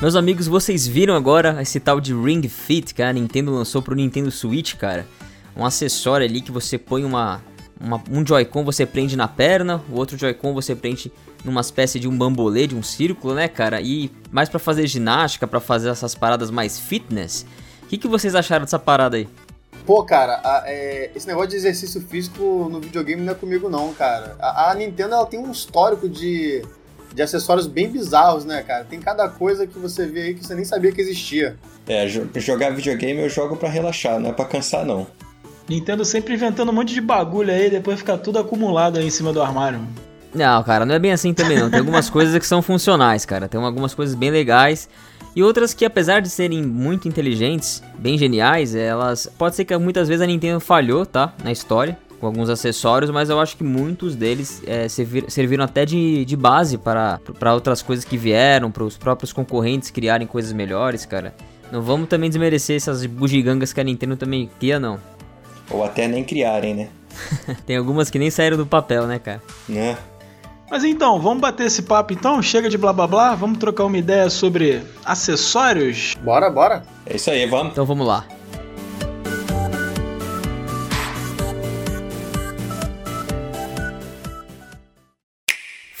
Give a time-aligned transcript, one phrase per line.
[0.00, 3.96] Meus amigos, vocês viram agora esse tal de Ring Fit que a Nintendo lançou pro
[3.96, 5.04] Nintendo Switch, cara?
[5.56, 7.42] Um acessório ali que você põe uma,
[7.80, 11.12] uma um Joy-Con você prende na perna, o outro Joy-Con você prende
[11.44, 13.80] numa espécie de um bambolê, de um círculo, né, cara?
[13.80, 17.44] E mais para fazer ginástica, para fazer essas paradas mais fitness.
[17.82, 19.28] O que, que vocês acharam dessa parada aí?
[19.84, 23.92] Pô, cara, a, é, esse negócio de exercício físico no videogame não é comigo não,
[23.94, 24.36] cara.
[24.38, 26.62] A, a Nintendo ela tem um histórico de
[27.14, 28.84] de acessórios bem bizarros, né, cara?
[28.84, 31.56] Tem cada coisa que você vê aí que você nem sabia que existia.
[31.86, 35.06] É, jogar videogame eu jogo para relaxar, não é pra cansar, não.
[35.68, 39.32] Nintendo sempre inventando um monte de bagulho aí, depois fica tudo acumulado aí em cima
[39.32, 39.80] do armário.
[40.34, 41.70] Não, cara, não é bem assim também não.
[41.70, 43.48] Tem algumas coisas que são funcionais, cara.
[43.48, 44.88] Tem algumas coisas bem legais.
[45.34, 49.30] E outras que, apesar de serem muito inteligentes, bem geniais, elas.
[49.38, 51.32] Pode ser que muitas vezes a Nintendo falhou, tá?
[51.42, 55.84] Na história com alguns acessórios, mas eu acho que muitos deles é, servir, serviram até
[55.84, 60.52] de, de base para, para outras coisas que vieram, para os próprios concorrentes criarem coisas
[60.52, 61.34] melhores, cara.
[61.70, 64.98] Não vamos também desmerecer essas bugigangas que a Nintendo também cria, não.
[65.70, 66.88] Ou até nem criarem, né?
[67.66, 69.42] Tem algumas que nem saíram do papel, né, cara?
[69.68, 69.96] Né?
[70.70, 72.42] Mas então, vamos bater esse papo então?
[72.42, 76.14] Chega de blá blá blá, vamos trocar uma ideia sobre acessórios?
[76.22, 76.82] Bora, bora.
[77.06, 77.72] É isso aí, vamos.
[77.72, 78.24] Então vamos lá.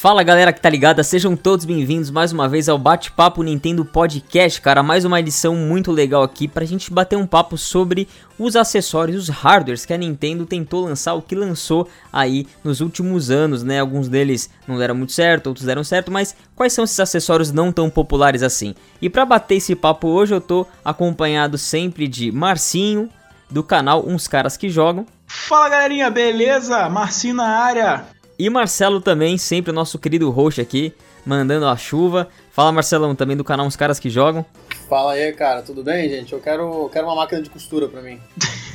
[0.00, 4.60] Fala galera que tá ligada, sejam todos bem-vindos mais uma vez ao Bate-Papo Nintendo Podcast,
[4.60, 8.06] cara, mais uma edição muito legal aqui pra gente bater um papo sobre
[8.38, 13.28] os acessórios, os hardwares que a Nintendo tentou lançar, o que lançou aí nos últimos
[13.28, 13.80] anos, né?
[13.80, 17.72] Alguns deles não deram muito certo, outros deram certo, mas quais são esses acessórios não
[17.72, 18.76] tão populares assim?
[19.02, 23.08] E pra bater esse papo hoje eu tô acompanhado sempre de Marcinho,
[23.50, 25.04] do canal Uns Caras Que Jogam.
[25.26, 26.88] Fala galerinha, beleza?
[26.88, 28.17] Marcinho na área!
[28.38, 30.94] E Marcelo também, sempre o nosso querido host aqui,
[31.26, 32.28] mandando a chuva.
[32.52, 34.46] Fala Marcelão, também do canal Uns Caras Que Jogam.
[34.88, 36.32] Fala aí, cara, tudo bem, gente?
[36.32, 38.20] Eu quero, quero uma máquina de costura pra mim.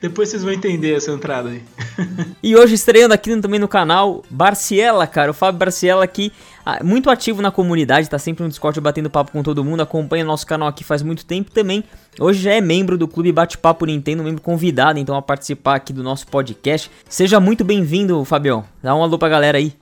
[0.00, 1.62] Depois vocês vão entender essa entrada aí.
[2.40, 6.32] e hoje estreando aqui também no canal, Barciela, cara, o Fábio Barciela aqui,
[6.64, 10.24] ah, muito ativo na comunidade, tá sempre no Discord batendo papo com todo mundo, acompanha
[10.24, 11.82] nosso canal aqui faz muito tempo também.
[12.20, 16.02] Hoje já é membro do Clube Bate-Papo Nintendo, membro convidado então a participar aqui do
[16.02, 16.90] nosso podcast.
[17.08, 18.64] Seja muito bem-vindo, Fabião.
[18.80, 19.74] Dá um alô pra galera aí.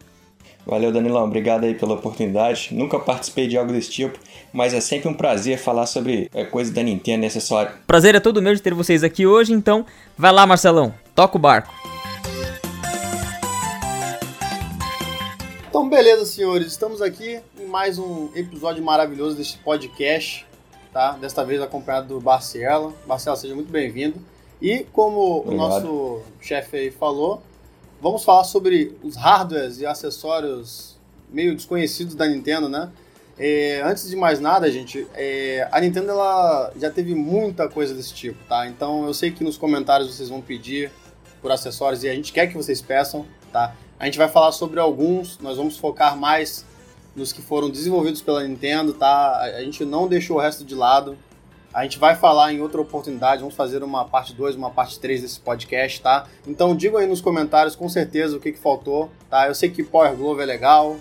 [0.67, 1.25] Valeu, Danilão.
[1.25, 2.71] Obrigado aí pela oportunidade.
[2.73, 4.19] Nunca participei de algo desse tipo,
[4.53, 7.73] mas é sempre um prazer falar sobre é, coisa da Nintendo e acessório.
[7.87, 9.87] Prazer é todo meu de ter vocês aqui hoje, então
[10.19, 10.93] vai lá, Marcelão.
[11.15, 11.73] Toca o barco.
[15.69, 16.67] Então, beleza, senhores.
[16.67, 20.45] Estamos aqui em mais um episódio maravilhoso deste podcast,
[20.93, 21.13] tá?
[21.13, 22.93] Desta vez acompanhado do Barcela.
[23.07, 24.17] Barcela, seja muito bem-vindo.
[24.61, 25.55] E como Obrigado.
[25.55, 27.41] o nosso chefe aí falou,
[28.01, 30.97] vamos falar sobre os hardwares e acessórios
[31.31, 32.91] meio desconhecidos da Nintendo, né?
[33.39, 38.15] É, antes de mais nada, gente, é, a Nintendo ela já teve muita coisa desse
[38.15, 38.67] tipo, tá?
[38.67, 40.91] Então eu sei que nos comentários vocês vão pedir
[41.43, 43.75] por acessórios e a gente quer que vocês peçam, tá?
[43.99, 46.65] A gente vai falar sobre alguns, nós vamos focar mais
[47.15, 49.41] nos que foram desenvolvidos pela Nintendo, tá?
[49.41, 51.17] A gente não deixou o resto de lado.
[51.77, 55.21] A gente vai falar em outra oportunidade, vamos fazer uma parte 2, uma parte 3
[55.21, 56.27] desse podcast, tá?
[56.47, 59.47] Então digam aí nos comentários com certeza o que, que faltou, tá?
[59.47, 60.97] Eu sei que Power Glove é legal,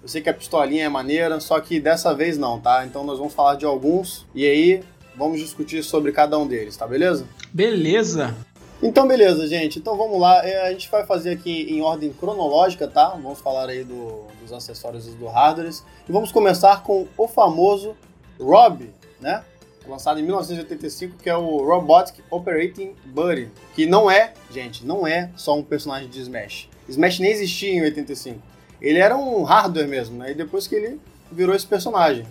[0.00, 2.86] eu sei que a pistolinha é maneira, só que dessa vez não, tá?
[2.86, 4.84] Então nós vamos falar de alguns e aí
[5.16, 7.26] vamos discutir sobre cada um deles, tá beleza?
[7.52, 8.32] Beleza!
[8.80, 9.80] Então, beleza, gente.
[9.80, 10.46] Então vamos lá.
[10.46, 13.08] É, a gente vai fazer aqui em ordem cronológica, tá?
[13.08, 15.72] Vamos falar aí do, dos acessórios e do hardware.
[16.08, 17.96] E vamos começar com o famoso
[18.38, 19.42] Rob, né?
[19.88, 25.30] Lançado em 1985, que é o Robotic Operating Buddy, que não é, gente, não é
[25.36, 26.68] só um personagem de Smash.
[26.88, 28.40] Smash nem existia em 85.
[28.80, 30.32] Ele era um hardware mesmo, né?
[30.32, 32.26] E depois que ele virou esse personagem.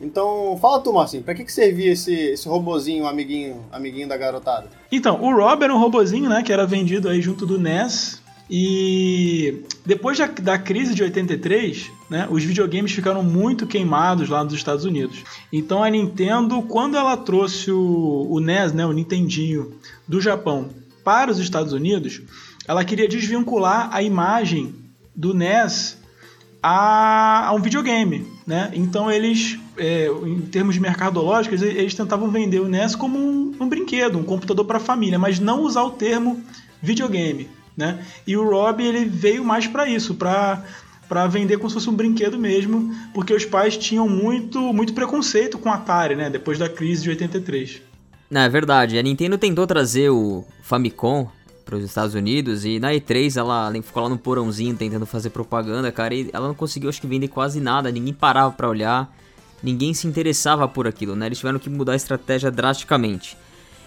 [0.00, 4.68] Então, fala tu, Marcinho, pra que, que servia esse, esse robozinho, amiguinho, amiguinho da garotada?
[4.90, 8.19] Então, o Rob era um robozinho, né, que era vendido aí junto do NES,
[8.50, 14.52] e depois da, da, crise de 83, né, os videogames ficaram muito queimados lá nos
[14.52, 15.22] Estados Unidos.
[15.52, 19.74] Então a Nintendo, quando ela trouxe o, o NES, né, o Nintendinho,
[20.08, 20.68] do Japão
[21.04, 22.22] para os Estados Unidos,
[22.66, 24.74] ela queria desvincular a imagem
[25.14, 25.96] do NES
[26.60, 28.26] a, a um videogame.
[28.44, 28.72] Né?
[28.74, 34.18] Então eles, é, em termos mercadológicos, eles tentavam vender o NES como um, um brinquedo,
[34.18, 36.42] um computador para a família, mas não usar o termo
[36.82, 38.04] videogame né?
[38.26, 40.62] E o Rob ele veio mais para isso, para
[41.08, 45.58] para vender como se fosse um brinquedo mesmo, porque os pais tinham muito muito preconceito
[45.58, 46.30] com a Atari, né?
[46.30, 47.82] Depois da crise de 83.
[48.30, 48.96] Não, é verdade.
[48.96, 51.28] A Nintendo tentou trazer o Famicom
[51.64, 55.90] para os Estados Unidos e na E3 ela ficou lá no porãozinho tentando fazer propaganda,
[55.90, 59.12] cara, e ela não conseguiu acho que vender quase nada, ninguém parava para olhar.
[59.62, 61.26] ninguém se interessava por aquilo, né?
[61.26, 63.36] Eles tiveram que mudar a estratégia drasticamente.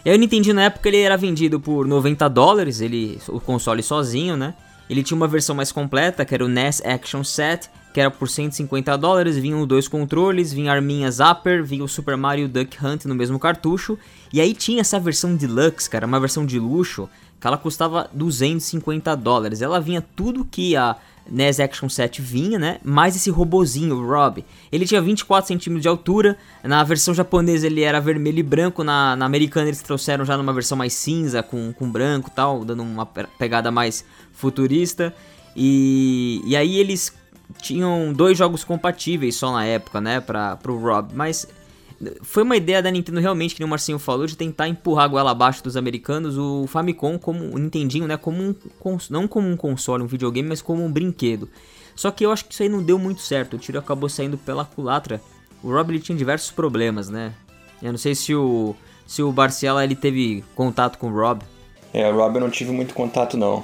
[0.06, 0.20] E aí o
[0.54, 4.54] na época ele era vendido por 90 dólares, ele, o console sozinho, né?
[4.90, 8.28] Ele tinha uma versão mais completa, que era o NES Action Set, que era por
[8.28, 13.06] 150 dólares, vinham dois controles, vinha a arminha Zapper, vinha o Super Mario Duck Hunt
[13.06, 13.98] no mesmo cartucho,
[14.32, 17.08] e aí tinha essa versão Deluxe, cara, uma versão de luxo,
[17.40, 19.62] que ela custava 250 dólares.
[19.62, 20.96] Ela vinha tudo que a
[21.30, 22.80] NES Action 7 vinha, né?
[22.84, 24.44] Mais esse robozinho, o Rob.
[24.72, 26.38] Ele tinha 24 centímetros de altura.
[26.64, 28.84] Na versão japonesa ele era vermelho e branco.
[28.84, 32.82] Na, na americana eles trouxeram já numa versão mais cinza, com, com branco tal, dando
[32.82, 35.14] uma pegada mais futurista.
[35.56, 37.14] E, e aí eles
[37.62, 40.20] tinham dois jogos compatíveis só na época, né?
[40.20, 41.12] Pra, pro Rob.
[41.14, 41.48] Mas
[42.22, 45.32] foi uma ideia da Nintendo realmente, que o Marcinho falou, de tentar empurrar a goela
[45.32, 48.56] abaixo dos americanos o Famicom como o Nintendinho, né, como um
[49.10, 51.50] não como um console, um videogame, mas como um brinquedo.
[51.96, 53.56] Só que eu acho que isso aí não deu muito certo.
[53.56, 55.22] O tiro acabou saindo pela culatra.
[55.62, 57.34] O Rob ele tinha diversos problemas, né?
[57.82, 58.76] Eu não sei se o
[59.06, 61.44] se o Barciela ele teve contato com o Rob.
[61.94, 63.64] É, o Rob eu não tive muito contato não.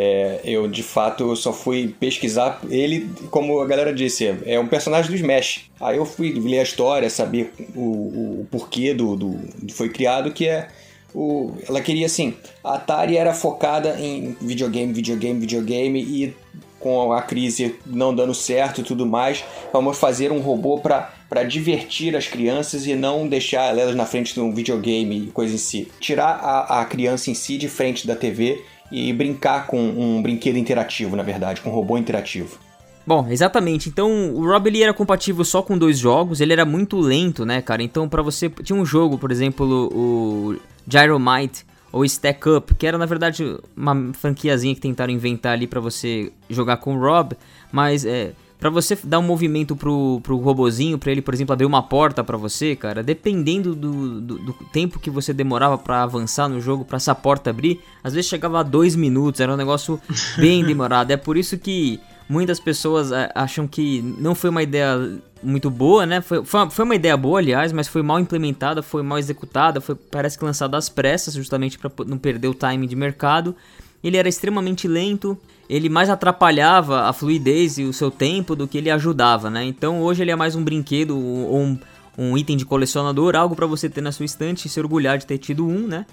[0.00, 5.10] É, eu de fato só fui pesquisar ele, como a galera disse, é um personagem
[5.10, 5.68] do Smash.
[5.80, 9.40] Aí eu fui ler a história, saber o, o, o porquê do, do,
[9.72, 10.68] foi criado, que é
[11.12, 16.36] o, ela queria assim, a Atari era focada em videogame, videogame, videogame e
[16.78, 22.14] com a crise não dando certo e tudo mais, vamos fazer um robô para divertir
[22.14, 25.90] as crianças e não deixar elas na frente de um videogame e coisa em si.
[25.98, 30.56] Tirar a, a criança em si de frente da TV e brincar com um brinquedo
[30.56, 32.58] interativo, na verdade, com um robô interativo.
[33.06, 33.88] Bom, exatamente.
[33.88, 37.62] Então, o Rob ele era compatível só com dois jogos, ele era muito lento, né,
[37.62, 37.82] cara?
[37.82, 40.56] Então, para você tinha um jogo, por exemplo, o
[40.86, 45.80] Gyromite ou Stack Up, que era na verdade uma franquiazinha que tentaram inventar ali para
[45.80, 47.34] você jogar com o Rob,
[47.72, 51.64] mas é para você dar um movimento pro, pro robozinho, para ele, por exemplo, abrir
[51.64, 56.48] uma porta para você, cara, dependendo do, do, do, tempo que você demorava para avançar
[56.48, 60.00] no jogo, para essa porta abrir, às vezes chegava a dois minutos, era um negócio
[60.36, 61.12] bem demorado.
[61.12, 66.04] É por isso que muitas pessoas é, acham que não foi uma ideia muito boa,
[66.04, 66.20] né?
[66.20, 70.36] Foi, foi, uma ideia boa, aliás, mas foi mal implementada, foi mal executada, foi parece
[70.36, 73.54] que lançada às pressas, justamente para não perder o timing de mercado.
[74.02, 75.36] Ele era extremamente lento,
[75.68, 79.64] ele mais atrapalhava a fluidez e o seu tempo do que ele ajudava, né?
[79.64, 81.78] Então hoje ele é mais um brinquedo ou um,
[82.16, 85.26] um item de colecionador, algo para você ter na sua estante e se orgulhar de
[85.26, 86.06] ter tido um, né?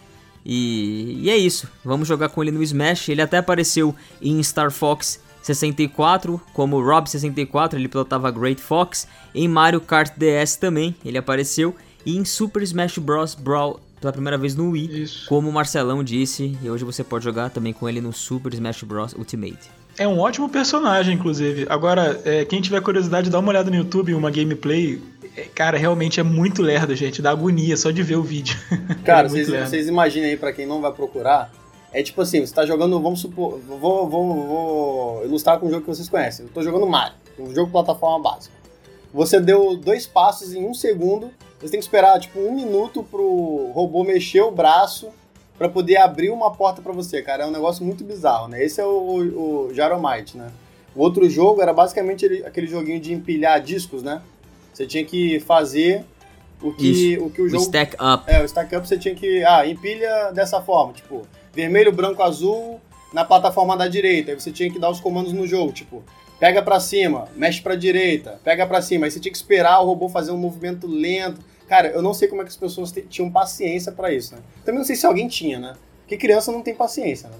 [0.45, 3.09] E, e, é isso, vamos jogar com ele no Smash.
[3.09, 9.07] Ele até apareceu em Star Fox 64, como Rob 64, ele pilotava Great Fox.
[9.33, 11.75] Em Mario Kart DS também, ele apareceu.
[12.05, 13.33] E em Super Smash Bros.
[13.33, 15.27] Brawl pela primeira vez no Wii, Isso.
[15.27, 18.83] como o Marcelão disse, e hoje você pode jogar também com ele no Super Smash
[18.83, 19.13] Bros.
[19.13, 19.71] Ultimate.
[19.97, 21.65] É um ótimo personagem, inclusive.
[21.69, 25.01] Agora, é, quem tiver curiosidade, dá uma olhada no YouTube, uma gameplay.
[25.35, 27.19] É, cara, realmente é muito lerdo, gente.
[27.19, 28.55] Dá agonia só de ver o vídeo.
[29.03, 31.51] Cara, é vocês, vocês imaginem aí, pra quem não vai procurar,
[31.91, 35.81] é tipo assim, você tá jogando, vamos supor, vou, vou, vou ilustrar com um jogo
[35.81, 36.45] que vocês conhecem.
[36.45, 38.53] Eu tô jogando Mario, um jogo de plataforma básica.
[39.13, 41.31] Você deu dois passos em um segundo
[41.65, 45.09] você tem que esperar, tipo, um minuto pro robô mexer o braço
[45.57, 47.43] para poder abrir uma porta para você, cara.
[47.43, 48.63] É um negócio muito bizarro, né?
[48.63, 50.51] Esse é o, o, o Jaromite, né?
[50.95, 54.21] O outro jogo era basicamente aquele joguinho de empilhar discos, né?
[54.73, 56.05] Você tinha que fazer
[56.61, 57.23] o que, Isso.
[57.23, 57.63] o, que o jogo.
[57.63, 58.23] O stack up.
[58.27, 59.43] É, o stack up você tinha que.
[59.43, 62.79] Ah, empilha dessa forma, tipo, vermelho, branco, azul
[63.13, 64.31] na plataforma da direita.
[64.31, 66.03] Aí você tinha que dar os comandos no jogo, tipo,
[66.39, 69.05] pega para cima, mexe para direita, pega para cima.
[69.05, 71.39] Aí você tinha que esperar o robô fazer um movimento lento.
[71.67, 74.41] Cara, eu não sei como é que as pessoas tinham paciência para isso, né?
[74.63, 75.73] Também não sei se alguém tinha, né?
[76.01, 77.35] Porque criança não tem paciência, né?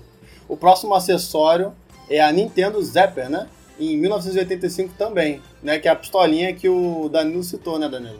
[0.47, 1.73] O próximo acessório
[2.09, 3.47] é a Nintendo Zapper, né?
[3.79, 5.77] Em 1985 também, né?
[5.77, 8.19] Que é a pistolinha que o Danilo citou, né, Danilo?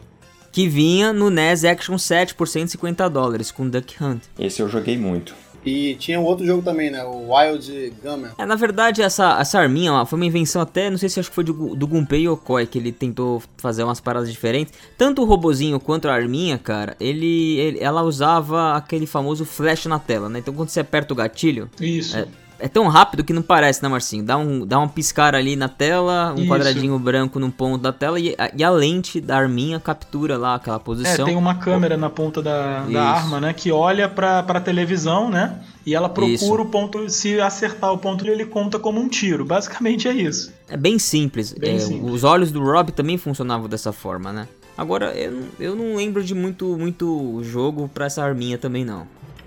[0.52, 4.22] Que vinha no NES Action 7 por 150 dólares com Duck Hunt.
[4.38, 5.34] Esse eu joguei muito.
[5.66, 7.02] E tinha um outro jogo também, né?
[7.04, 8.30] O Wild Gunman.
[8.38, 11.34] É, na verdade, essa, essa arminha foi uma invenção até, não sei se acho que
[11.34, 14.72] foi do, do Gunpei Yokoi, que ele tentou fazer umas paradas diferentes.
[14.96, 19.98] Tanto o robozinho quanto a arminha, cara, ele, ele ela usava aquele famoso flash na
[19.98, 20.38] tela, né?
[20.38, 21.68] Então quando você aperta o gatilho...
[21.80, 22.16] Isso.
[22.16, 22.26] É,
[22.58, 24.24] é tão rápido que não parece, né, Marcinho?
[24.24, 26.48] Dá um, dá um piscar ali na tela, um Isso.
[26.48, 30.54] quadradinho branco num ponto da tela e a, e a, lente da arminha captura lá
[30.54, 31.26] aquela posição.
[31.26, 35.28] É, tem uma câmera na ponta da, da arma, né, que olha pra, pra televisão,
[35.28, 35.60] né?
[35.84, 36.52] E ela procura isso.
[36.52, 39.44] o ponto, se acertar o ponto, ele conta como um tiro.
[39.44, 40.52] Basicamente é isso.
[40.68, 41.52] É bem simples.
[41.52, 42.12] Bem é, simples.
[42.12, 44.48] Os olhos do Rob também funcionavam dessa forma, né?
[44.76, 49.06] Agora, eu, eu não lembro de muito, muito jogo pra essa arminha também, não.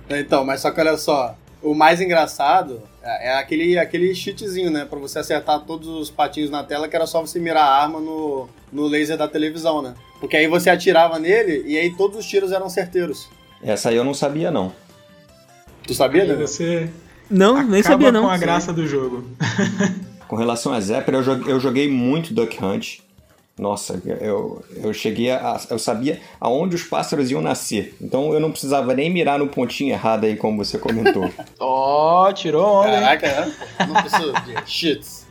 [0.10, 4.86] Então, mas só que olha só, o mais engraçado é, é aquele, aquele cheatzinho, né?
[4.86, 8.00] Pra você acertar todos os patinhos na tela, que era só você mirar a arma
[8.00, 9.94] no, no laser da televisão, né?
[10.20, 13.30] Porque aí você atirava nele e aí todos os tiros eram certeiros.
[13.64, 14.74] Essa aí eu não sabia, não.
[15.86, 16.36] Tu sabia, né?
[16.36, 16.90] Você
[17.30, 18.24] Não, nem sabia não.
[18.24, 19.26] com a graça do jogo.
[20.28, 23.00] Com relação a eu joguei, eu joguei muito Duck Hunt.
[23.60, 25.60] Nossa, eu, eu cheguei a.
[25.70, 27.94] Eu sabia aonde os pássaros iam nascer.
[28.02, 31.30] Então eu não precisava nem mirar no pontinho errado aí, como você comentou.
[31.60, 33.02] Ó, tirou onda, hein?
[33.02, 33.54] Caraca, né?
[33.88, 35.28] não preciso de cheats.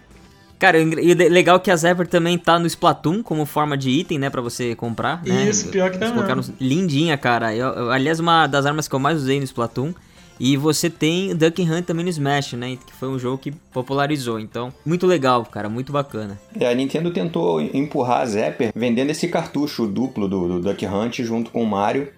[0.59, 4.19] Cara, e legal é que a Zephyr também tá no Splatoon como forma de item,
[4.19, 5.49] né, pra você comprar, né?
[5.49, 7.55] Isso, pior que tá Eles colocaram Lindinha, cara.
[7.55, 9.95] Eu- eu- aliás, uma das armas que eu mais usei no Splatoon.
[10.41, 12.77] E você tem Duck Hunt também no Smash, né?
[12.77, 14.39] Que foi um jogo que popularizou.
[14.39, 15.69] Então, muito legal, cara.
[15.69, 16.39] Muito bacana.
[16.59, 21.21] É, a Nintendo tentou empurrar a Zapper vendendo esse cartucho duplo do, do Duck Hunt
[21.23, 22.09] junto com o Mario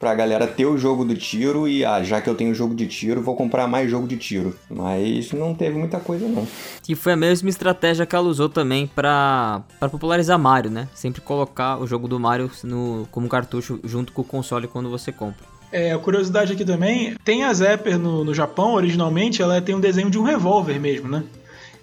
[0.00, 2.86] pra galera ter o jogo do tiro e, ah, já que eu tenho jogo de
[2.86, 4.56] tiro, vou comprar mais jogo de tiro.
[4.70, 6.48] Mas não teve muita coisa, não.
[6.82, 10.88] Que foi a mesma estratégia que ela usou também pra popularizar Mario, né?
[10.94, 15.12] Sempre colocar o jogo do Mario no, como cartucho junto com o console quando você
[15.12, 15.59] compra.
[15.72, 19.80] É, a curiosidade aqui também, tem a Zapper no, no Japão, originalmente, ela tem um
[19.80, 21.22] desenho de um revólver mesmo, né?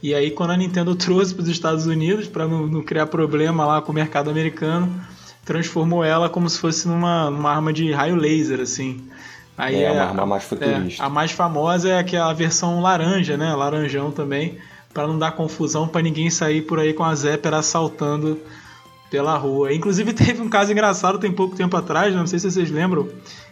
[0.04, 3.66] E aí quando a Nintendo trouxe para os Estados Unidos, para não, não criar problema
[3.66, 4.94] lá com o mercado americano,
[5.46, 9.02] transformou ela como se fosse numa, numa arma de raio laser, assim.
[9.58, 11.04] Aí É, uma a- arma mais é, futurista.
[11.04, 13.56] a mais famosa é aquela versão laranja, né?
[13.56, 14.58] Laranjão também,
[14.94, 18.38] para não dar confusão, para ninguém sair por aí com a Zapper assaltando
[19.10, 19.74] pela rua.
[19.74, 23.08] Inclusive teve um caso engraçado tem pouco tempo atrás, não sei se vocês lembram,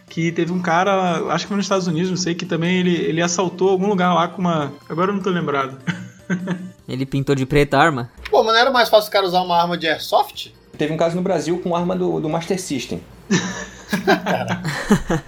[0.08, 2.94] que teve um cara, acho que foi nos Estados Unidos, não sei, que também ele,
[2.94, 4.72] ele assaltou algum lugar lá com uma.
[4.88, 5.78] Agora eu não tô lembrado.
[6.88, 8.10] Ele pintou de preta a arma.
[8.30, 10.52] Pô, mas não era mais fácil o cara usar uma arma de airsoft?
[10.78, 13.00] Teve um caso no Brasil com arma do, do Master System.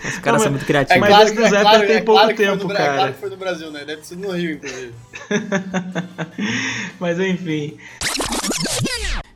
[0.08, 1.00] Os caras mas- são muito criativos.
[1.00, 2.92] Mas esse do Zapper tem pouco que foi tempo, no Bra- cara.
[2.92, 3.84] É claro que foi no Brasil, né?
[3.84, 4.92] Deve ser no Rio, inclusive.
[7.00, 7.76] Mas enfim.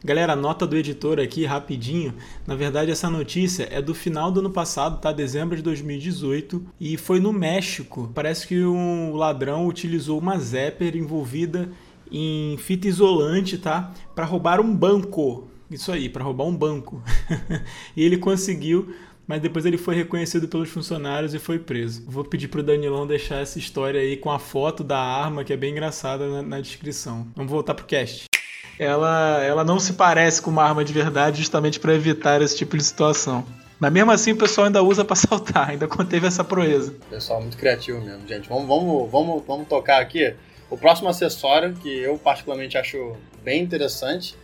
[0.04, 2.12] Galera, nota do editor aqui, rapidinho.
[2.44, 5.12] Na verdade, essa notícia é do final do ano passado, tá?
[5.12, 6.60] Dezembro de 2018.
[6.80, 8.10] E foi no México.
[8.12, 11.70] Parece que um ladrão utilizou uma Zapper envolvida
[12.10, 13.92] em fita isolante, tá?
[14.12, 15.46] Para roubar um banco.
[15.70, 17.00] Isso aí, para roubar um banco.
[17.96, 18.92] e ele conseguiu,
[19.24, 22.02] mas depois ele foi reconhecido pelos funcionários e foi preso.
[22.08, 25.56] Vou pedir pro Danilão deixar essa história aí com a foto da arma, que é
[25.56, 27.28] bem engraçada, na, na descrição.
[27.36, 28.31] Vamos voltar pro cast.
[28.78, 32.76] Ela, ela não se parece com uma arma de verdade justamente para evitar esse tipo
[32.76, 33.44] de situação.
[33.78, 36.94] Mas mesmo assim o pessoal ainda usa para saltar, ainda conteve essa proeza.
[37.10, 38.48] Pessoal, muito criativo mesmo, gente.
[38.48, 40.34] Vamos, vamos, vamos, vamos tocar aqui.
[40.70, 44.36] O próximo acessório, que eu particularmente acho bem interessante,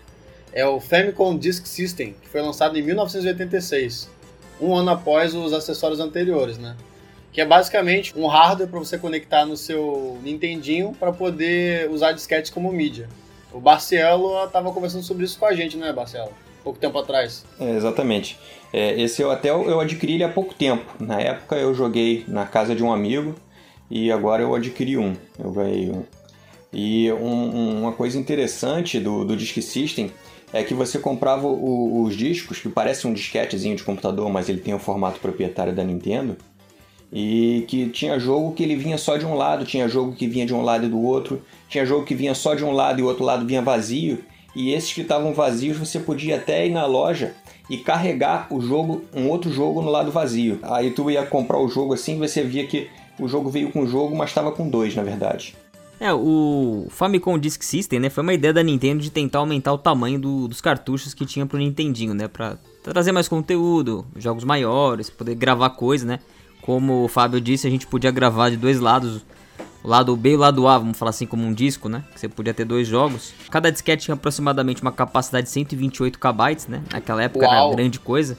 [0.53, 4.11] é o Famicom Disk System, que foi lançado em 1986,
[4.61, 6.77] um ano após os acessórios anteriores, né?
[7.33, 12.51] Que é basicamente um hardware para você conectar no seu Nintendinho para poder usar disquetes
[12.51, 13.09] como mídia.
[13.53, 16.31] O Barcielo estava conversando sobre isso com a gente, né, Barcielo?
[16.63, 17.45] Pouco tempo atrás.
[17.59, 18.39] É, exatamente.
[18.73, 20.85] É, esse eu até eu adquiri ele há pouco tempo.
[21.03, 23.35] Na época eu joguei na casa de um amigo
[23.91, 25.15] e agora eu adquiri um.
[25.39, 26.03] Eu ganhei um.
[26.73, 30.11] E um- uma coisa interessante do, do Disk System
[30.53, 34.61] é que você comprava o- os discos, que parece um disquetezinho de computador, mas ele
[34.61, 36.37] tem o formato proprietário da Nintendo.
[37.11, 40.45] E que tinha jogo que ele vinha só de um lado, tinha jogo que vinha
[40.45, 43.03] de um lado e do outro, tinha jogo que vinha só de um lado e
[43.03, 44.19] o outro lado vinha vazio.
[44.57, 47.35] E esses que estavam vazios você podia até ir na loja
[47.71, 50.59] e carregar o jogo, um outro jogo no lado vazio.
[50.63, 52.89] Aí tu ia comprar o jogo assim e você via que
[53.21, 55.55] o jogo veio com o jogo, mas estava com dois, na verdade.
[56.01, 59.79] É, o Famicom Disk System, né, foi uma ideia da Nintendo de tentar aumentar o
[59.79, 65.11] tamanho do- dos cartuchos que tinha pro Nintendinho, né, pra trazer mais conteúdo, jogos maiores,
[65.11, 66.21] poder gravar coisa, né.
[66.63, 69.25] Como o Fábio disse, a gente podia gravar de dois lados,
[69.85, 72.29] lado B e o lado A, vamos falar assim, como um disco, né, que você
[72.29, 73.33] podia ter dois jogos.
[73.51, 77.69] Cada disquete tinha aproximadamente uma capacidade de 128 KB, né, naquela época Uau.
[77.69, 78.37] era grande coisa.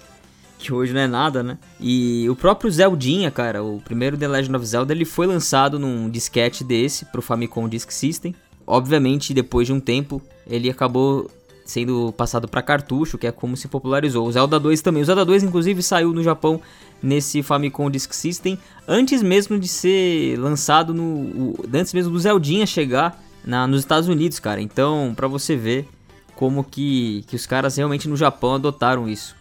[0.57, 1.57] Que hoje não é nada, né?
[1.79, 6.09] E o próprio Zeldinha, cara, o primeiro The Legend of Zelda, ele foi lançado num
[6.09, 8.35] disquete desse pro Famicom Disk System.
[8.67, 11.31] Obviamente, depois de um tempo, ele acabou
[11.63, 14.27] sendo passado para cartucho, que é como se popularizou.
[14.27, 15.01] O Zelda 2 também.
[15.01, 16.59] O Zelda 2, inclusive, saiu no Japão
[17.01, 21.03] nesse Famicom Disk System antes mesmo de ser lançado no.
[21.03, 24.61] o- antes mesmo do Zeldinha chegar na, nos Estados Unidos, cara.
[24.61, 25.87] Então, pra você ver
[26.35, 29.35] como que, que os caras realmente no Japão adotaram isso.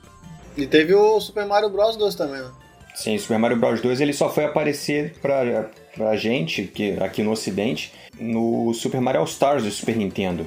[0.57, 2.51] E teve o Super Mario Bros 2 também, né?
[2.97, 7.31] Sim, Super Mario Bros 2 ele só foi aparecer pra, pra gente, que, aqui no
[7.31, 10.45] ocidente, no Super Mario All Stars do Super Nintendo.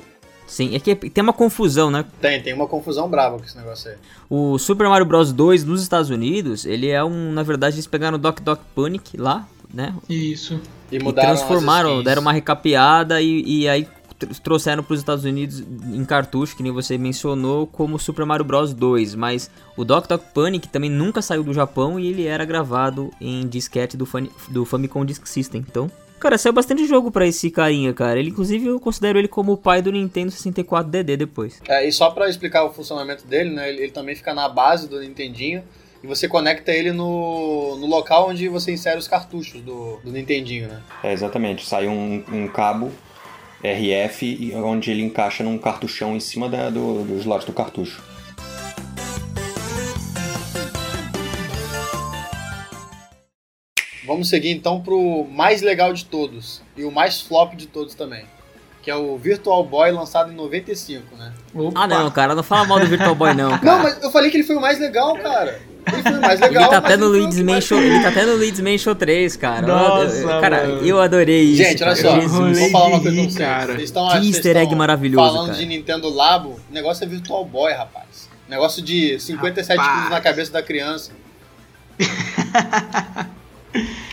[0.51, 2.03] Sim, é que tem uma confusão, né?
[2.19, 3.95] Tem, tem uma confusão brava com esse negócio aí.
[4.29, 8.17] O Super Mario Bros 2 nos Estados Unidos, ele é um, na verdade, eles pegaram
[8.17, 9.95] o Doc Doc Panic lá, né?
[10.09, 10.59] Isso.
[10.91, 13.87] E E mudaram transformaram, deram uma recapeada e, e aí
[14.43, 18.73] trouxeram para os Estados Unidos em cartucho, que nem você mencionou, como Super Mario Bros
[18.73, 23.09] 2, mas o Doc Doc Panic também nunca saiu do Japão e ele era gravado
[23.21, 25.65] em disquete do, Fun do Famicom Disk System.
[25.65, 25.89] Então,
[26.21, 28.19] cara, saiu bastante jogo para esse carinha, cara.
[28.19, 31.59] Ele inclusive eu considero ele como o pai do Nintendo 64 DD depois.
[31.67, 33.67] É, e só para explicar o funcionamento dele, né?
[33.67, 35.63] Ele, ele também fica na base do Nintendinho
[36.03, 40.67] e você conecta ele no, no local onde você insere os cartuchos do, do Nintendinho,
[40.67, 40.81] né?
[41.03, 41.65] É, exatamente.
[41.65, 42.91] Sai um, um cabo
[43.63, 48.10] RF onde ele encaixa num cartuchão em cima da, do, do slot do cartucho.
[54.05, 58.25] Vamos seguir então pro mais legal de todos e o mais flop de todos também.
[58.81, 61.31] Que é o Virtual Boy lançado em 95, né?
[61.53, 61.81] Opa.
[61.83, 63.63] Ah não, cara, não fala mal do Virtual Boy não, cara.
[63.63, 65.61] Não, mas eu falei que ele foi o mais legal, cara.
[65.93, 66.63] Ele foi mais legal.
[66.63, 69.67] Ele tá até no Luigi's Mansion, ele tá até no Luigi's Mansion 3, cara.
[69.67, 70.87] Nossa, cara, mano.
[70.87, 71.63] eu adorei isso.
[71.63, 72.59] Gente, olha só, Jesus.
[72.59, 73.37] vou falar uma coisa pra vocês.
[73.37, 73.65] cara.
[73.73, 75.59] Vocês estão Que vocês easter egg maravilhoso, Falando cara.
[75.59, 78.29] de Nintendo Labo, o negócio é Virtual Boy, rapaz.
[78.49, 79.95] Negócio de 57 Rapaz.
[79.95, 81.11] quilos na cabeça da criança.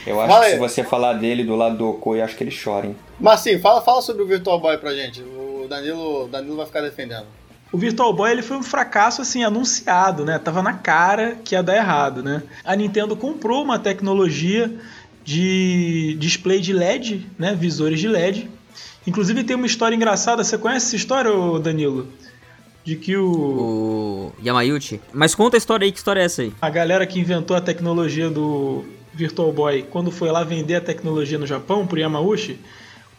[0.07, 2.45] Eu acho Fala que se você falar dele do lado do Oko, eu acho que
[2.45, 2.97] ele chora, hein?
[3.21, 5.21] Mas sim, fala, fala sobre o Virtual Boy pra gente.
[5.23, 7.27] O Danilo, Danilo vai ficar defendendo.
[7.71, 10.39] O Virtual Boy ele foi um fracasso assim anunciado, né?
[10.39, 12.43] Tava na cara que ia dar errado, né?
[12.65, 14.73] A Nintendo comprou uma tecnologia
[15.25, 17.55] de display de LED, né?
[17.55, 18.49] Visores de LED.
[19.07, 20.43] Inclusive tem uma história engraçada.
[20.43, 22.09] Você conhece essa história, Danilo?
[22.85, 25.01] De que o O Yamayuchi.
[25.13, 26.53] Mas conta a história aí, que história é essa aí?
[26.63, 31.39] a galera que inventou a tecnologia do Virtual Boy, quando foi lá vender a tecnologia
[31.39, 32.59] no Japão pro Yamauchi,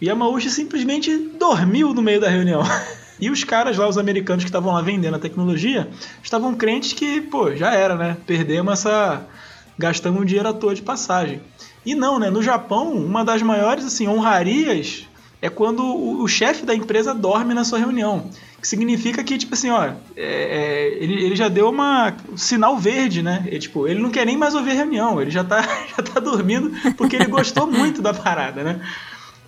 [0.01, 2.62] o Yamauchi simplesmente dormiu no meio da reunião.
[3.22, 5.89] E os caras lá, os americanos que estavam lá vendendo a tecnologia,
[6.24, 8.15] estavam crentes que, pô, já era, né?
[8.25, 9.27] Perdemos essa.
[9.77, 11.41] Gastamos um dinheiro à toa de passagem.
[11.86, 12.29] E não, né?
[12.29, 15.09] No Japão, uma das maiores assim, honrarias
[15.41, 18.29] é quando o, o chefe da empresa dorme na sua reunião.
[18.62, 22.77] Que significa que, tipo assim, ó, é- é, ele, ele já deu uma um sinal
[22.77, 23.48] verde, né?
[23.50, 25.61] E, tipo, ele não quer nem mais ouvir a reunião, ele já tá,
[25.96, 28.81] já tá dormindo porque ele gostou muito da parada, né?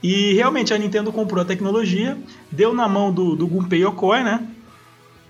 [0.02, 2.18] E realmente a Nintendo comprou a tecnologia,
[2.50, 4.48] deu na mão do, do Gunpei Yokoi, né?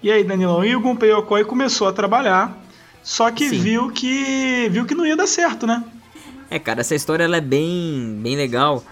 [0.04, 2.58] E aí, Danilão, e o Gunpei Yokoi começou a trabalhar,
[3.04, 3.60] só que Sim.
[3.60, 5.84] viu que viu que não ia dar certo, né?
[6.50, 8.84] É, cara, essa história ela é bem, bem legal.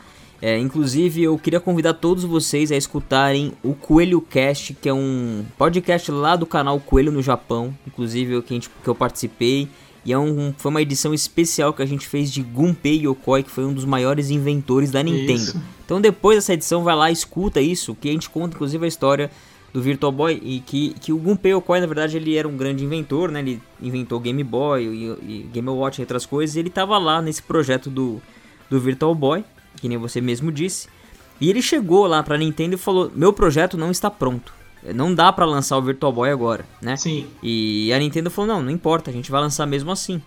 [0.41, 5.43] É, inclusive, eu queria convidar todos vocês a escutarem o Coelho Cast, que é um
[5.57, 9.67] podcast lá do canal Coelho no Japão, inclusive que, a gente, que eu participei.
[10.05, 13.51] E é um, foi uma edição especial que a gente fez de Gunpei Yokoi, que
[13.51, 15.33] foi um dos maiores inventores da Nintendo.
[15.33, 15.61] Isso.
[15.85, 19.29] Então depois dessa edição, vai lá, escuta isso, que a gente conta inclusive a história
[19.73, 22.83] do Virtual Boy e que, que o Gunpei Yokoi, na verdade, ele era um grande
[22.83, 23.39] inventor, né?
[23.39, 27.21] Ele inventou Game Boy e, e Game Watch e outras coisas, e ele tava lá
[27.21, 28.21] nesse projeto do,
[28.69, 29.43] do Virtual Boy,
[29.79, 30.87] que nem você mesmo disse.
[31.41, 34.53] E ele chegou lá pra Nintendo e falou: "Meu projeto não está pronto.
[34.95, 37.27] Não dá pra lançar o Virtual Boy agora, né?" Sim.
[37.41, 40.21] E a Nintendo falou: não, não importa, a gente vai lançar mesmo assim.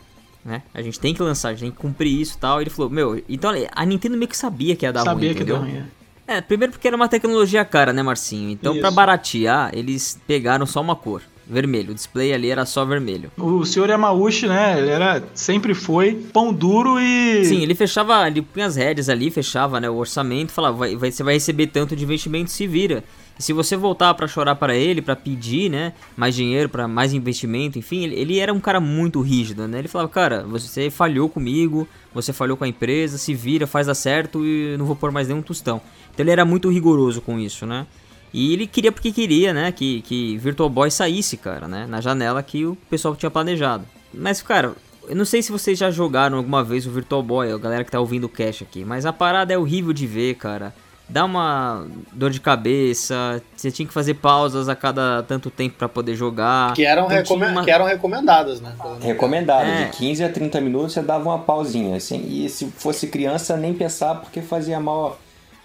[0.44, 0.62] Né?
[0.74, 2.58] A gente tem que lançar, a gente tem que cumprir isso e tal.
[2.60, 5.38] E ele falou: meu, então a Nintendo meio que sabia que ia dar Sabia ruim.
[5.38, 5.76] que deu ruim.
[5.76, 5.84] é.
[6.24, 8.48] É, primeiro porque era uma tecnologia cara, né, Marcinho?
[8.48, 8.96] Então, pra Isso.
[8.96, 11.90] baratear, eles pegaram só uma cor: vermelho.
[11.92, 13.30] O display ali era só vermelho.
[13.36, 14.78] O senhor Yamauchi, né?
[14.78, 17.44] Ele era, sempre foi pão duro e.
[17.44, 21.10] Sim, ele fechava, ele punha as rédeas ali, fechava né, o orçamento, falava, vai, vai-
[21.12, 23.02] você vai receber tanto de investimento, se vira.
[23.38, 27.14] E se você voltar pra chorar para ele, pra pedir, né, mais dinheiro, pra mais
[27.14, 29.78] investimento, enfim, ele, ele era um cara muito rígido, né?
[29.78, 33.94] Ele falava, cara, você falhou comigo, você falhou com a empresa, se vira, faz dar
[33.94, 35.80] certo e não vou pôr mais nenhum tostão.
[36.12, 37.86] Então ele era muito rigoroso com isso, né?
[38.32, 42.42] E ele queria porque queria, né, que, que Virtual Boy saísse, cara, né, na janela
[42.42, 43.84] que o pessoal tinha planejado.
[44.14, 44.72] Mas, cara,
[45.08, 47.90] eu não sei se vocês já jogaram alguma vez o Virtual Boy, a galera que
[47.90, 50.74] tá ouvindo o cast aqui, mas a parada é horrível de ver, cara.
[51.08, 55.86] Dá uma dor de cabeça, você tinha que fazer pausas a cada tanto tempo pra
[55.88, 56.72] poder jogar.
[56.72, 58.72] Que eram, Então recome- uma- que eram recomendadas, né?
[59.00, 59.84] Recomendado, É.
[59.84, 61.96] de 15 a 30 minutos você dava uma pausinha.
[61.96, 65.18] Assim, e se fosse criança, nem pensar porque fazia mal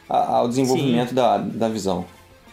[0.10, 2.06] ao desenvolvimento da, da visão.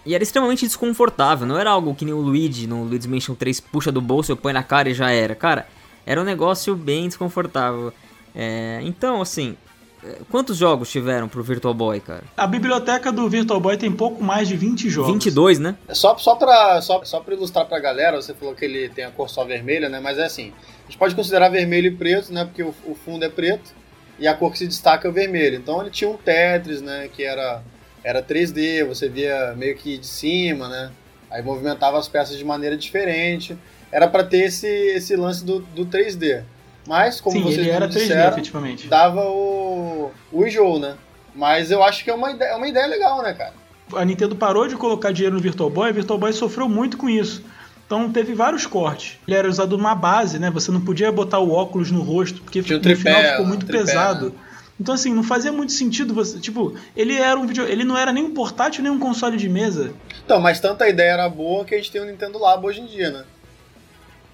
[0.07, 3.61] E era extremamente desconfortável, não era algo que nem o Luigi no Luigi's Mansion 3
[3.61, 5.35] puxa do bolso, eu põe na cara e já era.
[5.35, 5.67] Cara,
[6.05, 7.93] era um negócio bem desconfortável.
[8.35, 9.57] É, então, assim,
[10.05, 12.25] é, quantos jogos tiveram pro Virtual Boy, cara?
[12.37, 15.13] A biblioteca do Virtual Boy tem pouco mais de 20 jogos.
[15.13, 15.77] 22, né?
[15.89, 19.05] É Só, só, pra, só, só pra ilustrar pra galera, você falou que ele tem
[19.05, 20.01] a cor só vermelha, né?
[20.01, 22.45] Mas é assim, a gente pode considerar vermelho e preto, né?
[22.45, 23.73] Porque o, o fundo é preto
[24.19, 25.57] e a cor que se destaca é o vermelho.
[25.57, 27.09] Então ele tinha um Tetris, né?
[27.09, 27.63] Que era,
[28.05, 30.91] era 3D, você via meio que de cima, né?
[31.31, 33.57] Aí movimentava as peças de maneira diferente.
[33.91, 36.43] Era pra ter esse, esse lance do, do 3D.
[36.87, 38.87] Mas, como Sim, vocês ele era 3D, disseram, efetivamente.
[38.89, 40.97] dava o, o enjoo, né?
[41.35, 43.65] Mas eu acho que é uma ideia, é uma ideia legal, né, cara?
[43.93, 47.09] a Nintendo parou de colocar dinheiro no Virtual Boy, o Virtual Boy sofreu muito com
[47.09, 47.45] isso.
[47.87, 49.19] Então teve vários cortes.
[49.29, 50.51] Ele era usado numa base, né?
[50.51, 53.67] Você não podia botar o óculos no rosto, porque Tinha no tripé, final ficou muito
[53.67, 54.31] tripé, pesado.
[54.31, 54.35] né?
[54.81, 58.13] Então assim, não fazia muito sentido você, tipo, ele era um vídeo, ele não era
[58.13, 59.93] nem um portátil nem um console de mesa.
[60.25, 62.87] Então, mas tanta ideia era boa que a gente tem o Nintendo Labo hoje em
[62.87, 63.25] dia, né?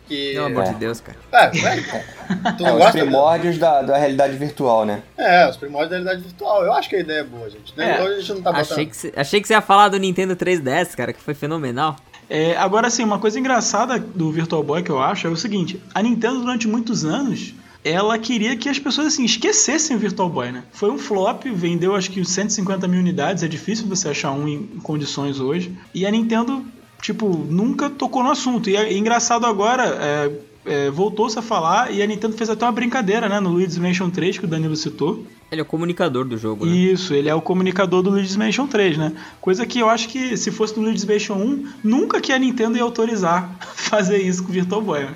[0.08, 0.32] Que...
[0.32, 0.68] Pelo amor É.
[0.72, 1.18] de Deus, cara.
[1.30, 2.92] É, é, tu É, os gosta?
[2.92, 5.02] primórdios da, da realidade virtual, né?
[5.16, 6.64] É, os primórdios da realidade virtual.
[6.64, 7.72] Eu acho que a ideia é boa, gente.
[7.76, 7.98] né?
[7.98, 8.02] É.
[8.02, 8.72] Hoje a gente não tá botando.
[8.72, 11.94] Achei que, você, achei que você ia falar do Nintendo 3DS, cara, que foi fenomenal.
[12.28, 15.80] É, agora, assim, uma coisa engraçada do Virtual Boy que eu acho é o seguinte:
[15.94, 20.52] a Nintendo, durante muitos anos, ela queria que as pessoas assim, esquecessem o Virtual Boy,
[20.52, 20.64] né?
[20.72, 24.66] Foi um flop, vendeu acho que 150 mil unidades, é difícil você achar um em
[24.82, 25.74] condições hoje.
[25.94, 26.64] E a Nintendo,
[27.00, 28.68] tipo, nunca tocou no assunto.
[28.68, 30.32] E é engraçado agora, é,
[30.64, 33.40] é, voltou-se a falar e a Nintendo fez até uma brincadeira, né?
[33.40, 35.24] No Luigi's Mansion 3, que o Danilo citou.
[35.50, 36.72] Ele é o comunicador do jogo, né?
[36.72, 39.12] Isso, ele é o comunicador do Luigi's Mansion 3, né?
[39.40, 42.76] Coisa que eu acho que se fosse no Luigi's Mansion 1, nunca que a Nintendo
[42.76, 45.00] ia autorizar fazer isso com o Virtual Boy.
[45.00, 45.14] né?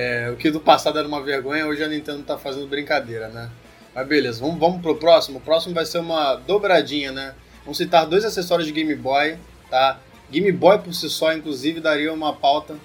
[0.00, 3.50] É, o que do passado era uma vergonha, hoje a Nintendo tá fazendo brincadeira, né?
[3.92, 5.38] Mas beleza, vamos, vamos pro próximo.
[5.38, 7.34] O próximo vai ser uma dobradinha, né?
[7.64, 9.36] Vamos citar dois acessórios de Game Boy,
[9.68, 9.98] tá?
[10.30, 12.76] Game Boy por si só, inclusive, daria uma pauta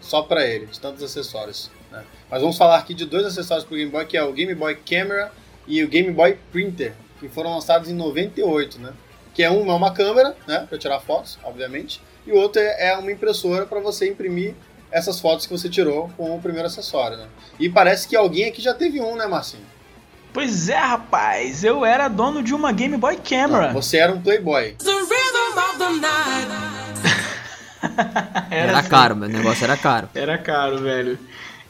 [0.00, 1.70] só pra ele, de tantos acessórios.
[1.92, 2.02] Né?
[2.30, 4.74] Mas vamos falar aqui de dois acessórios pro Game Boy, que é o Game Boy
[4.74, 5.30] Camera
[5.66, 8.94] e o Game Boy Printer, que foram lançados em 98, né?
[9.34, 12.88] Que é um é uma câmera, né, para tirar fotos, obviamente, e o outro é
[12.88, 14.54] é uma impressora para você imprimir
[14.94, 17.26] essas fotos que você tirou com o primeiro acessório, né?
[17.58, 19.64] E parece que alguém aqui já teve um, né, Marcinho?
[20.32, 23.66] Pois é, rapaz, eu era dono de uma Game Boy Camera.
[23.66, 24.74] Não, você era um Playboy.
[28.50, 28.88] Era, assim.
[28.88, 30.08] caro, meu negócio era caro.
[30.14, 31.18] Era caro, velho.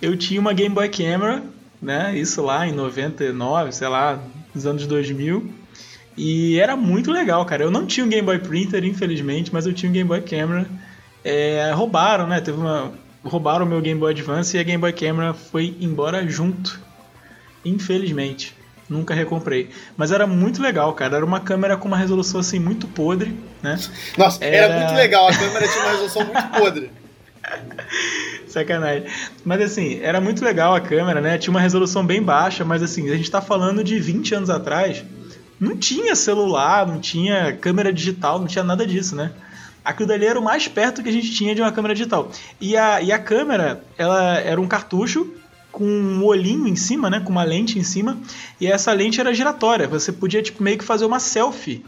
[0.00, 1.42] Eu tinha uma Game Boy Camera,
[1.82, 2.16] né?
[2.16, 4.20] Isso lá em 99, sei lá,
[4.54, 5.52] nos anos 2000.
[6.16, 7.64] E era muito legal, cara.
[7.64, 10.66] Eu não tinha um Game Boy Printer, infelizmente, mas eu tinha um Game Boy Camera.
[11.24, 12.40] É, roubaram, né?
[12.40, 12.92] Teve uma.
[13.24, 16.78] Roubaram o meu Game Boy Advance e a Game Boy Camera foi embora junto.
[17.64, 18.54] Infelizmente.
[18.88, 19.70] Nunca recomprei.
[19.96, 21.16] Mas era muito legal, cara.
[21.16, 23.78] Era uma câmera com uma resolução assim muito podre, né?
[24.18, 26.90] Nossa, era, Era- muito legal, a câmera tinha uma resolução muito podre.
[28.46, 29.04] Sacanagem.
[29.44, 31.38] Mas assim, era muito legal a câmera, né?
[31.38, 35.02] Tinha uma resolução bem baixa, mas assim, a gente tá falando de 20 anos atrás.
[35.58, 39.30] Não tinha celular, não tinha câmera digital, não tinha nada disso, né?
[39.84, 42.30] Aquilo dali era o mais perto que a gente tinha de uma câmera digital.
[42.60, 45.30] E a, e a câmera, ela era um cartucho
[45.70, 47.20] com um olhinho em cima, né?
[47.20, 48.16] Com uma lente em cima.
[48.60, 49.86] E essa lente era giratória.
[49.88, 51.84] Você podia, tipo, meio que fazer uma selfie.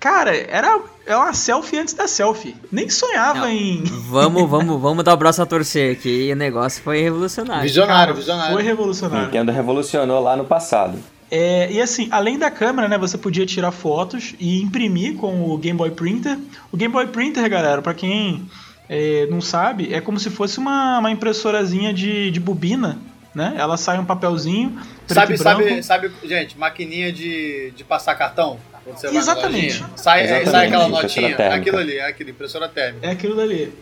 [0.00, 2.56] Cara, era, era uma selfie antes da selfie.
[2.72, 3.48] Nem sonhava Não.
[3.48, 3.82] em.
[4.08, 6.30] Vamos, vamos, vamos dar o braço a torcer aqui.
[6.32, 7.62] O negócio foi revolucionário.
[7.64, 8.56] Visionário, Foi visionário.
[8.58, 9.26] revolucionário.
[9.26, 10.98] Nintendo revolucionou lá no passado.
[11.30, 15.58] É, e assim, além da câmera, né, você podia tirar fotos e imprimir com o
[15.58, 16.38] Game Boy Printer.
[16.72, 18.48] O Game Boy Printer, galera, pra quem
[18.88, 22.98] é, não sabe, é como se fosse uma, uma impressorazinha de, de bobina,
[23.34, 23.54] né?
[23.58, 28.58] Ela sai um papelzinho, Sabe, sabe, sabe, gente, maquininha de, de passar cartão?
[29.12, 29.84] Exatamente.
[29.96, 33.06] sai, Exatamente, sai aquela notinha, aquilo ali, é aquilo, impressora térmica.
[33.06, 33.72] É aquilo dali.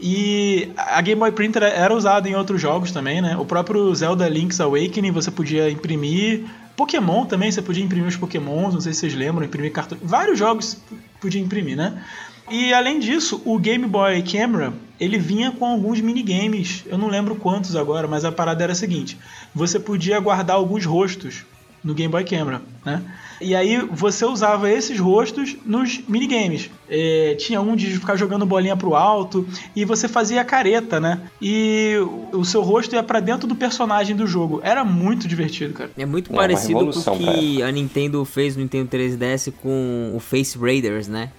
[0.00, 3.36] E a Game Boy Printer era usada em outros jogos também, né?
[3.38, 6.44] O próprio Zelda Link's Awakening você podia imprimir.
[6.80, 9.98] Pokémon também, você podia imprimir os Pokémons, não sei se vocês lembram, imprimir cartão.
[10.00, 10.78] Vários jogos
[11.20, 12.02] podia imprimir, né?
[12.50, 16.82] E além disso, o Game Boy Camera, ele vinha com alguns minigames.
[16.86, 19.18] Eu não lembro quantos agora, mas a parada era a seguinte:
[19.54, 21.44] você podia guardar alguns rostos
[21.82, 23.02] no Game Boy Camera, né?
[23.40, 26.68] E aí você usava esses rostos nos minigames.
[26.88, 31.22] É, tinha um de ficar jogando bolinha pro alto e você fazia careta, né?
[31.40, 31.94] E
[32.32, 34.60] o seu rosto ia pra dentro do personagem do jogo.
[34.62, 35.90] Era muito divertido, cara.
[35.96, 40.20] É muito É, parecido com o que a Nintendo fez no Nintendo 3DS com o
[40.20, 41.30] Face Raiders, né?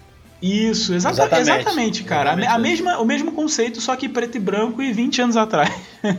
[0.42, 1.50] Isso, exata- Exatamente.
[1.62, 2.32] exatamente, cara.
[2.32, 5.22] A me- A, Exatamente mesma, o mesmo conceito, só que preto e branco e 20
[5.22, 5.72] anos atrás.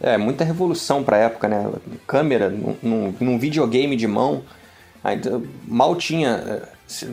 [0.00, 1.70] É, muita revolução pra época, né?
[2.06, 4.42] Câmera num- num, num videogame de mão.
[5.04, 6.42] ainda mal tinha.
[6.46, 6.68] eh,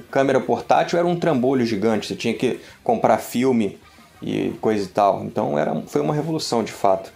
[0.10, 2.08] Câmera portátil era um trambolho gigante.
[2.08, 3.78] Você tinha que comprar filme
[4.22, 5.24] e coisa e tal.
[5.24, 7.14] Então era, foi uma revolução de fato.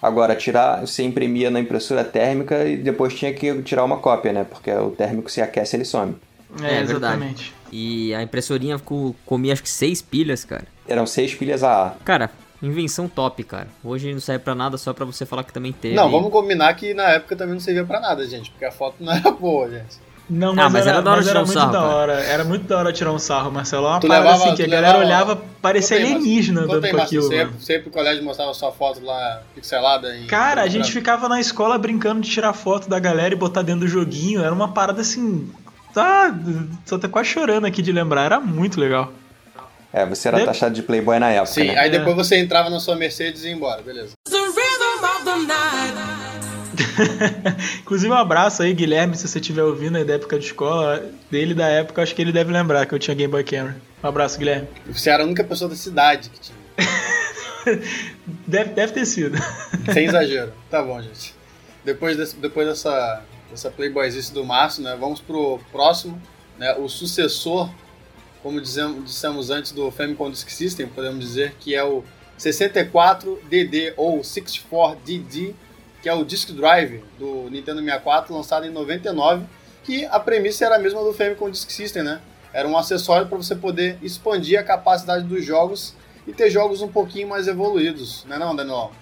[0.00, 4.44] Agora, tirar, você imprimia na impressora térmica e depois tinha que tirar uma cópia, né?
[4.44, 6.16] Porque o térmico se aquece ele some.
[6.60, 6.90] É, verdade.
[6.92, 7.54] exatamente.
[7.70, 8.78] E a impressorinha
[9.24, 10.66] comia acho que seis pilhas, cara.
[10.86, 11.94] Eram seis pilhas AA.
[12.04, 12.30] Cara,
[12.62, 13.68] invenção top, cara.
[13.82, 15.94] Hoje não serve pra nada, só pra você falar que também teve.
[15.94, 18.96] Não, vamos combinar que na época também não servia pra nada, gente, porque a foto
[19.00, 20.00] não era boa, gente.
[20.30, 21.78] Não, Ah, mas, mas era, era da hora mas tirar era um muito sarro, da
[21.80, 21.94] cara.
[21.94, 22.12] hora.
[22.20, 23.86] Era muito da hora tirar um sarro, Marcelo.
[23.86, 26.84] É uma Tu parada levava- assim que a galera levava- olhava, parecia alienígena Conta andando
[26.86, 27.22] aí, com aquilo.
[27.24, 27.56] você, mano.
[27.58, 30.26] você pro colégio mostrava sua foto lá pixelada em.
[30.28, 33.80] Cara, a gente ficava na escola brincando de tirar foto da galera e botar dentro
[33.80, 34.40] do joguinho.
[34.42, 35.50] Era uma parada assim
[35.92, 36.34] Tá,
[36.88, 39.12] tô até quase chorando aqui de lembrar, era muito legal.
[39.92, 41.78] É, você era taxado de playboy na época, Sim, né?
[41.78, 44.12] aí depois você entrava na sua Mercedes e ia embora, beleza.
[47.80, 51.54] Inclusive, um abraço aí, Guilherme, se você estiver ouvindo aí da época de escola, dele
[51.54, 53.76] da época, acho que ele deve lembrar que eu tinha Game Boy Camera.
[54.02, 54.68] Um abraço, Guilherme.
[54.86, 56.58] Você era a única pessoa da cidade que tinha.
[58.46, 59.36] deve, deve ter sido.
[59.92, 60.52] Sem exagero.
[60.70, 61.34] Tá bom, gente.
[61.84, 66.20] Depois, desse, depois dessa, dessa playboyzice do Márcio, né, vamos pro próximo,
[66.58, 67.70] né, o sucessor,
[68.42, 72.02] como dizemos, dissemos antes do Famicom Disk System, podemos dizer que é o
[72.38, 75.54] 64DD ou 64DD,
[76.02, 79.44] que é o Disk Drive do Nintendo 64, lançado em 99,
[79.84, 82.20] que a premissa era a mesma do Famicom Disk System, né?
[82.52, 85.94] Era um acessório para você poder expandir a capacidade dos jogos
[86.26, 88.92] e ter jogos um pouquinho mais evoluídos, não é não, Daniel?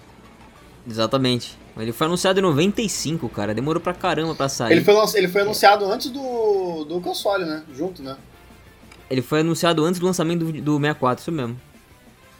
[0.87, 1.59] Exatamente.
[1.77, 3.53] Ele foi anunciado em 95, cara.
[3.53, 4.73] Demorou pra caramba pra sair.
[4.73, 7.63] Ele foi, ele foi anunciado antes do, do console, né?
[7.73, 8.17] Junto, né?
[9.11, 11.59] Ele foi anunciado antes do lançamento do, do 64, isso mesmo.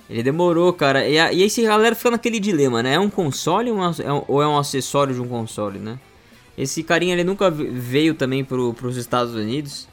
[0.10, 1.08] Ele demorou, cara.
[1.08, 2.96] E, a, e esse galera fica naquele dilema, né?
[2.96, 6.00] É um console ou é um, ou é um acessório de um console, né?
[6.58, 9.88] Esse carinha ele nunca veio também pro, pros Estados Unidos.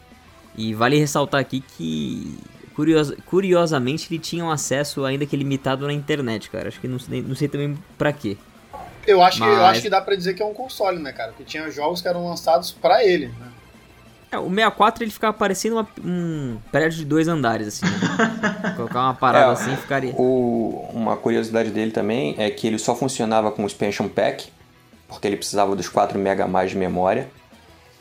[0.57, 2.37] E vale ressaltar aqui que,
[2.75, 6.69] curios, curiosamente, ele tinha um acesso ainda que limitado na internet, cara.
[6.69, 8.37] Acho que não, não sei também pra quê.
[9.07, 9.49] Eu acho, Mas...
[9.49, 11.31] que, eu acho que dá pra dizer que é um console, né, cara?
[11.31, 13.49] Porque tinha jogos que eram lançados pra ele, né?
[14.31, 18.75] É, o 64 ele ficava parecendo uma, um prédio de dois andares, assim, né?
[18.77, 20.13] Colocar uma parada é, assim ficaria.
[20.15, 24.49] O, uma curiosidade dele também é que ele só funcionava com o Expansion Pack,
[25.09, 27.29] porque ele precisava dos 4 MB mais de memória.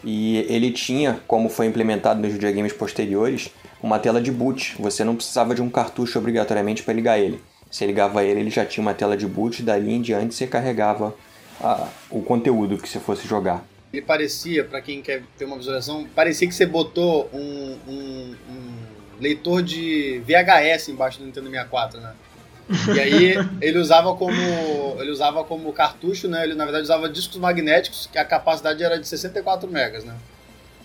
[0.04, 3.50] E ele tinha, como foi implementado nos videogames posteriores,
[3.82, 4.76] uma tela de boot.
[4.80, 7.42] Você não precisava de um cartucho obrigatoriamente para ligar ele.
[7.70, 11.16] Você ligava ele, ele já tinha uma tela de boot, dali em diante você carregava
[11.62, 13.64] a, o conteúdo que você fosse jogar.
[13.92, 18.74] Ele parecia, para quem quer ter uma visualização, parecia que você botou um, um, um
[19.20, 22.14] leitor de VHS embaixo do Nintendo 64, né?
[22.94, 24.36] E aí ele usava como
[25.00, 26.44] ele usava como cartucho, né?
[26.44, 30.16] Ele na verdade usava discos magnéticos, que a capacidade era de 64 megas, né?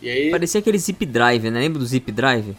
[0.01, 1.61] E aí parecia aquele zip drive, né?
[1.61, 2.57] Lembra do zip drive?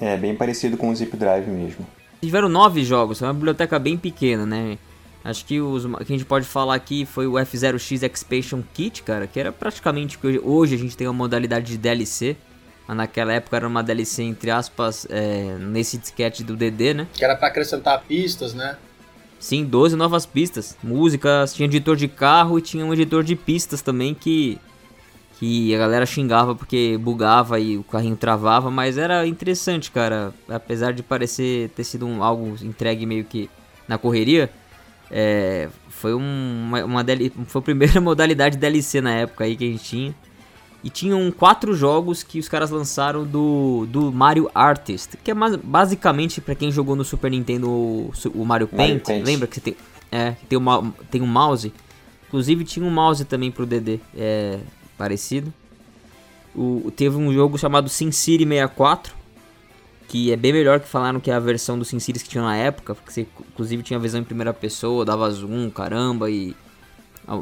[0.00, 1.86] É, bem parecido com o zip drive mesmo.
[2.20, 4.78] Tiveram nove jogos, é uma biblioteca bem pequena, né?
[5.28, 9.26] Acho que os que a gente pode falar aqui foi o F0X Expansion Kit, cara,
[9.26, 12.34] que era praticamente que hoje a gente tem uma modalidade de DLC.
[12.86, 17.06] Mas naquela época era uma DLC, entre aspas, é, nesse disquete do DD, né?
[17.12, 18.78] Que era para acrescentar pistas, né?
[19.38, 20.74] Sim, 12 novas pistas.
[20.82, 24.58] Músicas, tinha editor de carro e tinha um editor de pistas também que
[25.38, 30.32] que a galera xingava porque bugava e o carrinho travava, mas era interessante, cara.
[30.48, 33.48] Apesar de parecer ter sido um, algo entregue meio que
[33.86, 34.50] na correria,
[35.10, 37.06] é, foi um, uma, uma
[37.46, 40.14] foi a primeira modalidade DLC na época aí que a gente tinha.
[40.82, 45.56] E tinham quatro jogos que os caras lançaram do, do Mario Artist, que é mais,
[45.56, 49.60] basicamente para quem jogou no Super Nintendo o, o Mario, Paint, Paint, lembra que você
[49.60, 49.76] tem,
[50.12, 51.72] é, tem, uma, tem um mouse?
[52.28, 54.60] Inclusive tinha um mouse também pro DD, é,
[54.96, 55.52] parecido.
[56.54, 59.16] O, teve um jogo chamado SimCity 64,
[60.08, 62.56] que é bem melhor que falaram que é a versão do SimCity que tinha na
[62.56, 66.56] época, porque você inclusive tinha a visão em primeira pessoa, dava zoom, caramba, e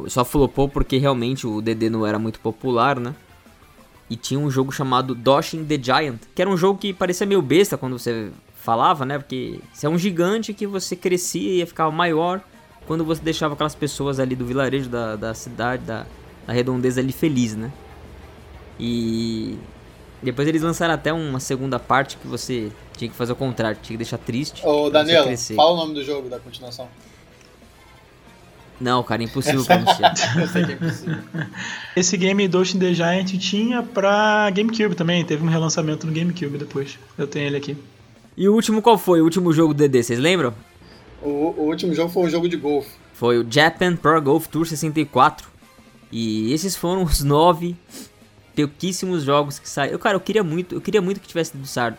[0.08, 3.14] só flopou porque realmente o DD não era muito popular, né?
[4.10, 7.40] E tinha um jogo chamado Doshin the Giant, que era um jogo que parecia meio
[7.40, 9.16] besta quando você falava, né?
[9.16, 12.40] Porque você é um gigante que você crescia e ia ficar maior
[12.84, 16.04] quando você deixava aquelas pessoas ali do vilarejo, da, da cidade, da,
[16.44, 17.72] da redondeza ali feliz, né?
[18.78, 19.56] E
[20.26, 23.94] depois eles lançaram até uma segunda parte que você tinha que fazer o contrário, tinha
[23.94, 24.66] que deixar triste.
[24.66, 26.88] Ô, Daniel, fala o nome do jogo da continuação.
[28.80, 30.14] Não, cara, impossível pronunciar.
[30.38, 31.18] Eu sei que é impossível.
[31.94, 36.98] Esse game Doshin the Giant tinha pra GameCube também, teve um relançamento no GameCube depois.
[37.16, 37.76] Eu tenho ele aqui.
[38.36, 39.20] E o último qual foi?
[39.20, 40.52] O último jogo do DD, vocês lembram?
[41.22, 42.90] O, o último jogo foi um jogo de golfe.
[43.14, 45.48] Foi o Japan Pro Golf Tour 64.
[46.12, 47.74] E esses foram os nove
[48.56, 49.98] pouquíssimos jogos que saíram.
[49.98, 51.52] Cara, eu queria muito, eu queria muito que tivesse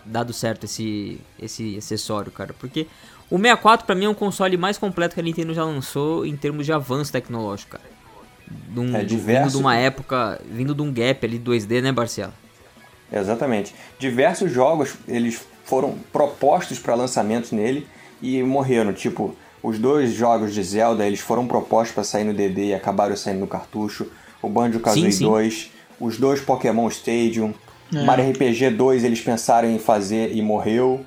[0.03, 2.87] dado certo esse, esse acessório, cara, porque
[3.29, 6.35] o 64 para mim é um console mais completo que a Nintendo já lançou em
[6.35, 7.97] termos de avanço tecnológico, cara.
[8.75, 9.43] Um, é diverso.
[9.43, 12.33] Vindo de uma época, vindo de um gap ali 2D, né, Barcelo?
[13.11, 13.75] Exatamente.
[13.99, 17.85] Diversos jogos, eles foram propostos para lançamento nele
[18.21, 22.67] e morreram, tipo, os dois jogos de Zelda, eles foram propostos para sair no DD
[22.67, 24.07] e acabaram saindo no cartucho.
[24.41, 27.53] O Banjo-Kazooie 2, os dois Pokémon Stadium,
[27.93, 28.03] é.
[28.03, 31.05] Mario RPG 2 eles pensaram em fazer e morreu.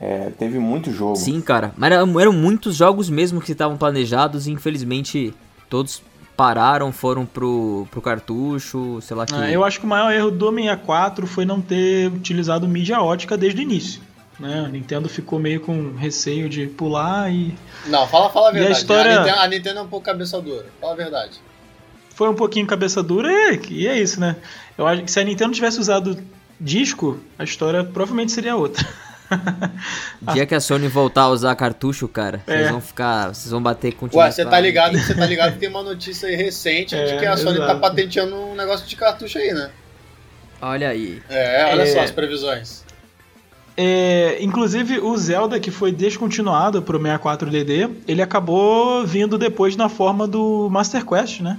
[0.00, 1.16] É, teve muito jogo.
[1.16, 1.72] Sim, cara.
[1.76, 5.34] Mas eram, eram muitos jogos mesmo que estavam planejados e infelizmente
[5.68, 6.02] todos
[6.36, 9.34] pararam, foram pro, pro cartucho, sei lá que.
[9.34, 13.36] Ah, eu acho que o maior erro do 64 foi não ter utilizado mídia ótica
[13.36, 14.00] desde o início.
[14.38, 14.64] Né?
[14.66, 17.56] A Nintendo ficou meio com receio de pular e.
[17.86, 18.74] Não, fala, fala a verdade.
[18.74, 19.16] a, história...
[19.16, 20.66] a, Nintendo, a Nintendo é um pouco cabeça dura.
[20.80, 21.40] Fala a verdade.
[22.18, 24.34] Foi um pouquinho cabeça dura e, e é isso, né?
[24.76, 26.18] Eu acho que se a Nintendo tivesse usado
[26.60, 28.84] disco, a história provavelmente seria outra.
[30.34, 32.56] Dia que a Sony voltar a usar cartucho, cara, é.
[32.56, 33.28] vocês vão ficar.
[33.32, 36.28] Vocês vão bater com Ué, você tá ligado, você tá ligado que tem uma notícia
[36.28, 37.80] aí recente é, de que a Sony tá exato.
[37.80, 39.70] tá patenteando um negócio de cartucho aí, né?
[40.60, 41.22] Olha aí.
[41.28, 41.86] É, olha é...
[41.86, 42.82] só as previsões.
[43.76, 50.26] É, inclusive o Zelda que foi descontinuado pro 64DD, ele acabou vindo depois na forma
[50.26, 51.56] do Master Quest, né?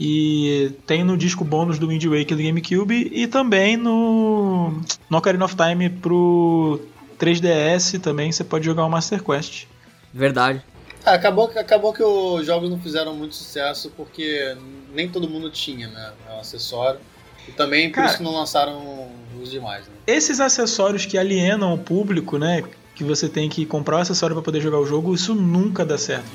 [0.00, 5.44] E tem no disco bônus do Wind Waker do GameCube e também no, no Ocarina
[5.44, 6.80] of Time pro
[7.20, 9.66] 3DS também você pode jogar o Master Quest.
[10.12, 10.62] Verdade.
[11.04, 14.56] É, acabou, acabou que os jogos não fizeram muito sucesso porque
[14.94, 16.12] nem todo mundo tinha, né?
[16.36, 17.00] O acessório.
[17.48, 19.08] E também por Cara, isso que não lançaram
[19.40, 19.94] os demais, né?
[20.06, 22.62] Esses acessórios que alienam o público, né?
[22.94, 25.98] Que você tem que comprar o acessório para poder jogar o jogo, isso nunca dá
[25.98, 26.30] certo.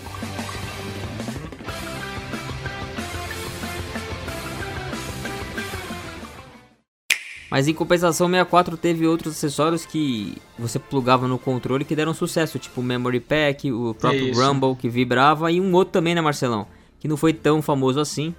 [7.49, 12.13] Mas em compensação, o 64 teve outros acessórios que você plugava no controle que deram
[12.13, 14.41] sucesso, tipo o Memory Pack, o próprio Isso.
[14.41, 16.67] Rumble que vibrava e um outro também, né, Marcelão?
[16.99, 18.35] Que não foi tão famoso assim,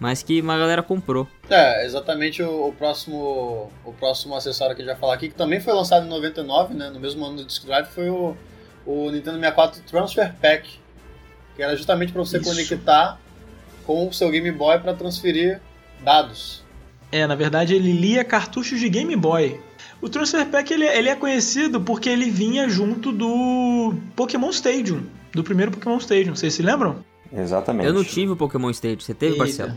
[0.00, 1.28] mas que uma galera comprou.
[1.48, 5.34] É, exatamente o, o próximo o próximo acessório que a gente vai falar aqui, que
[5.34, 8.36] também foi lançado em 99, né, no mesmo ano do Disk Drive, foi o,
[8.84, 10.80] o Nintendo 64 Transfer Pack,
[11.54, 12.50] que era justamente para você Isso.
[12.50, 13.20] conectar
[13.86, 15.60] com o seu Game Boy para transferir
[16.02, 16.64] dados.
[17.12, 19.60] É, na verdade ele lia cartuchos de Game Boy.
[20.00, 25.44] O Transfer Pack ele, ele é conhecido porque ele vinha junto do Pokémon Stadium, do
[25.44, 26.34] primeiro Pokémon Stadium.
[26.34, 26.96] Vocês se lembram?
[27.32, 27.86] Exatamente.
[27.86, 29.00] Eu não tive o Pokémon Stadium.
[29.00, 29.44] Você teve, Eita.
[29.44, 29.72] Marcelo?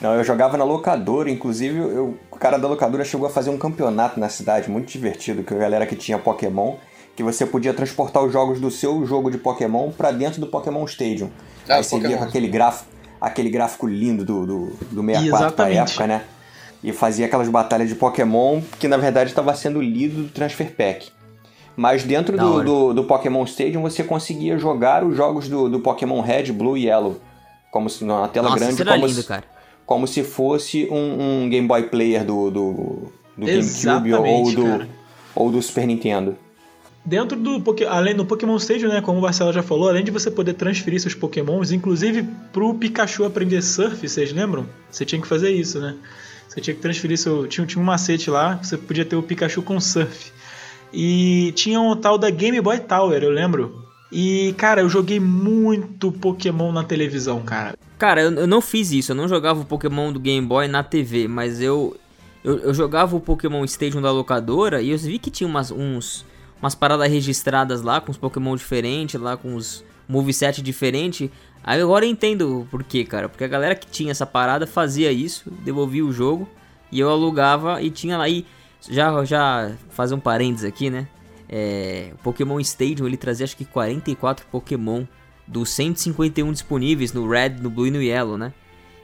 [0.00, 3.56] Não, eu jogava na locadora, inclusive eu, o cara da locadora chegou a fazer um
[3.56, 6.76] campeonato na cidade, muito divertido, que a galera que tinha Pokémon,
[7.14, 10.84] que você podia transportar os jogos do seu jogo de Pokémon para dentro do Pokémon
[10.84, 11.30] Stadium.
[11.66, 15.70] Ah, Aí você via com aquele gráfico, aquele gráfico lindo do, do, do 64 pra
[15.70, 16.22] época, né?
[16.86, 21.08] E fazia aquelas batalhas de Pokémon que na verdade estava sendo lido do Transfer Pack.
[21.76, 26.20] Mas dentro do, do, do, Pokémon Stadium você conseguia jogar os jogos do, do Pokémon
[26.20, 27.20] Red, Blue e Yellow.
[27.72, 28.84] Como se na tela Nossa, grande.
[28.84, 29.44] Como, lindo, se, cara.
[29.84, 32.72] como se fosse um, um Game Boy Player do, do,
[33.36, 34.88] do GameCube ou do,
[35.34, 36.36] ou do Super Nintendo.
[37.04, 40.30] Dentro do além do Pokémon Stadium, né, como o Marcelo já falou, além de você
[40.30, 44.66] poder transferir seus Pokémons, inclusive pro Pikachu aprender surf, vocês lembram?
[44.90, 45.96] Você tinha que fazer isso, né?
[46.48, 47.46] Você tinha que transferir seu.
[47.46, 50.32] Tinha, tinha um macete lá, você podia ter o Pikachu com surf.
[50.92, 53.86] E tinha um tal da Game Boy Tower, eu lembro.
[54.10, 57.76] E, cara, eu joguei muito Pokémon na televisão, cara.
[57.98, 60.82] Cara, eu, eu não fiz isso, eu não jogava o Pokémon do Game Boy na
[60.82, 61.96] TV, mas eu,
[62.44, 66.24] eu, eu jogava o Pokémon Stadium da locadora e eu vi que tinha umas, uns,
[66.62, 71.30] umas paradas registradas lá, com os Pokémon diferentes, lá com os moveset diferentes.
[71.62, 73.28] Aí agora eu entendo por quê, cara.
[73.28, 76.48] Porque a galera que tinha essa parada fazia isso, devolvia o jogo
[76.90, 78.28] e eu alugava e tinha lá.
[78.28, 78.46] E
[78.88, 81.08] já, já fazer um parênteses aqui, né?
[81.48, 85.04] É, o Pokémon Stadium ele trazia acho que 44 Pokémon
[85.46, 88.52] dos 151 disponíveis no Red, no Blue e no Yellow, né?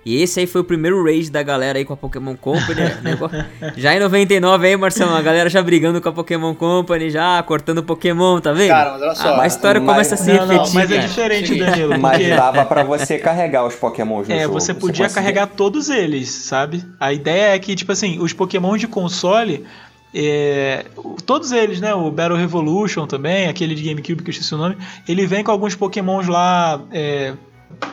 [0.05, 2.81] E esse aí foi o primeiro raid da galera aí com a Pokémon Company.
[3.03, 3.19] Né?
[3.77, 7.83] já em 99 aí, Marcelo, a galera já brigando com a Pokémon Company, já cortando
[7.83, 8.71] Pokémon, tá vendo?
[8.71, 9.41] Cara, mas olha só.
[9.41, 10.67] a história mas, começa a se não, repetir.
[10.67, 11.99] Não, mas é diferente, Danilo.
[11.99, 14.57] Mas dava pra você carregar os Pokémons no é, jogo.
[14.57, 16.85] É, você podia você carregar todos eles, sabe?
[16.99, 19.65] A ideia é que, tipo assim, os Pokémon de console
[20.15, 20.85] é,
[21.25, 21.95] todos eles, né?
[21.95, 24.77] O Battle Revolution também, aquele de GameCube que eu esqueci o nome,
[25.09, 26.81] ele vem com alguns Pokémons lá.
[26.91, 27.35] É...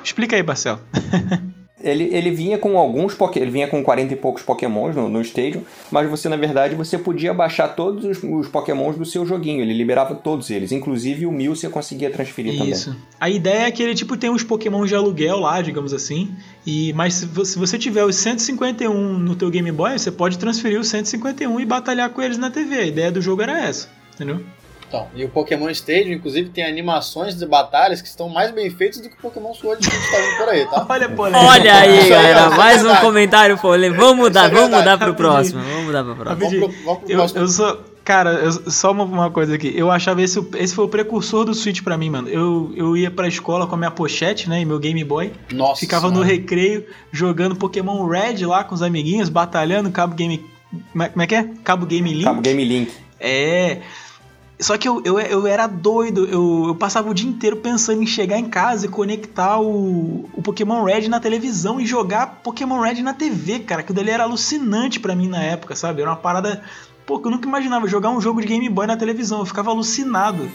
[0.03, 0.79] Explica aí, Marcelo.
[1.81, 5.61] Ele, ele vinha com alguns ele vinha com 40 e poucos pokémons no, no Stadium,
[5.89, 9.73] mas você, na verdade, você podia baixar todos os, os pokémons do seu joguinho, ele
[9.73, 12.59] liberava todos eles, inclusive o mil você conseguia transferir Isso.
[12.59, 12.73] também.
[12.73, 12.95] Isso.
[13.19, 16.31] A ideia é que ele tipo tem uns pokémons de aluguel lá, digamos assim,
[16.65, 17.25] e mas se
[17.57, 22.09] você tiver os 151 no teu Game Boy, você pode transferir os 151 e batalhar
[22.09, 22.75] com eles na TV.
[22.75, 24.43] A ideia do jogo era essa, entendeu?
[24.89, 28.99] Então, e o Pokémon Stadium, inclusive, tem animações de batalhas que estão mais bem feitas
[28.99, 30.85] do que o Pokémon Sword que a gente tá vendo por aí, tá?
[30.89, 34.01] Olha, Olha aí, galera, mais um comentário polêmico.
[34.01, 35.61] Vamos mudar, vamos mudar pro próximo.
[35.61, 36.39] Vamos mudar pro próximo.
[36.39, 37.39] Vamos pro, vamos pro eu, próximo.
[37.39, 37.83] Eu sou.
[38.03, 39.71] Cara, eu, só uma, uma, coisa aqui.
[39.75, 42.27] Eu achava esse, esse foi o precursor do Switch para mim, mano.
[42.27, 44.59] Eu, eu ia pra escola com a minha pochete, né?
[44.59, 45.31] E meu Game Boy.
[45.53, 45.81] Nossa.
[45.81, 46.25] Ficava senhora.
[46.25, 50.43] no recreio jogando Pokémon Red lá com os amiguinhos, batalhando, cabo Game.
[50.91, 51.47] Como é que é?
[51.63, 52.23] Cabo Game Link.
[52.23, 52.91] Cabo Game Link.
[53.19, 53.77] É.
[54.59, 58.05] Só que eu, eu, eu era doido, eu, eu passava o dia inteiro pensando em
[58.05, 63.01] chegar em casa e conectar o, o Pokémon Red na televisão e jogar Pokémon Red
[63.01, 63.79] na TV, cara.
[63.79, 66.01] Aquilo dali era alucinante para mim na época, sabe?
[66.01, 66.61] Era uma parada.
[67.05, 69.71] Pô, que eu nunca imaginava jogar um jogo de Game Boy na televisão, eu ficava
[69.71, 70.51] alucinado.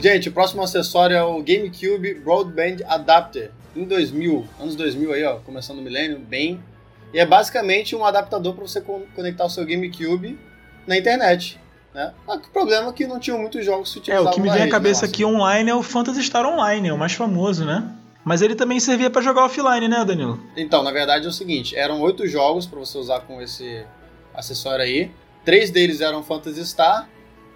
[0.00, 3.52] Gente, o próximo acessório é o GameCube Broadband Adapter.
[3.74, 6.62] Em 2000, anos 2000 aí, ó, começando o milênio, bem.
[7.12, 10.38] E é basicamente um adaptador para você conectar o seu GameCube
[10.86, 11.58] na internet.
[11.94, 12.12] Né?
[12.26, 14.62] O problema é que não tinham muitos jogos que utilizavam É, o que me vem
[14.62, 17.92] à cabeça aqui online é o Phantasy Star Online, é o mais famoso, né?
[18.24, 20.40] Mas ele também servia para jogar offline, né, Danilo?
[20.56, 23.84] Então, na verdade é o seguinte, eram oito jogos para você usar com esse
[24.34, 25.10] acessório aí.
[25.44, 27.08] Três deles eram Phantasy Star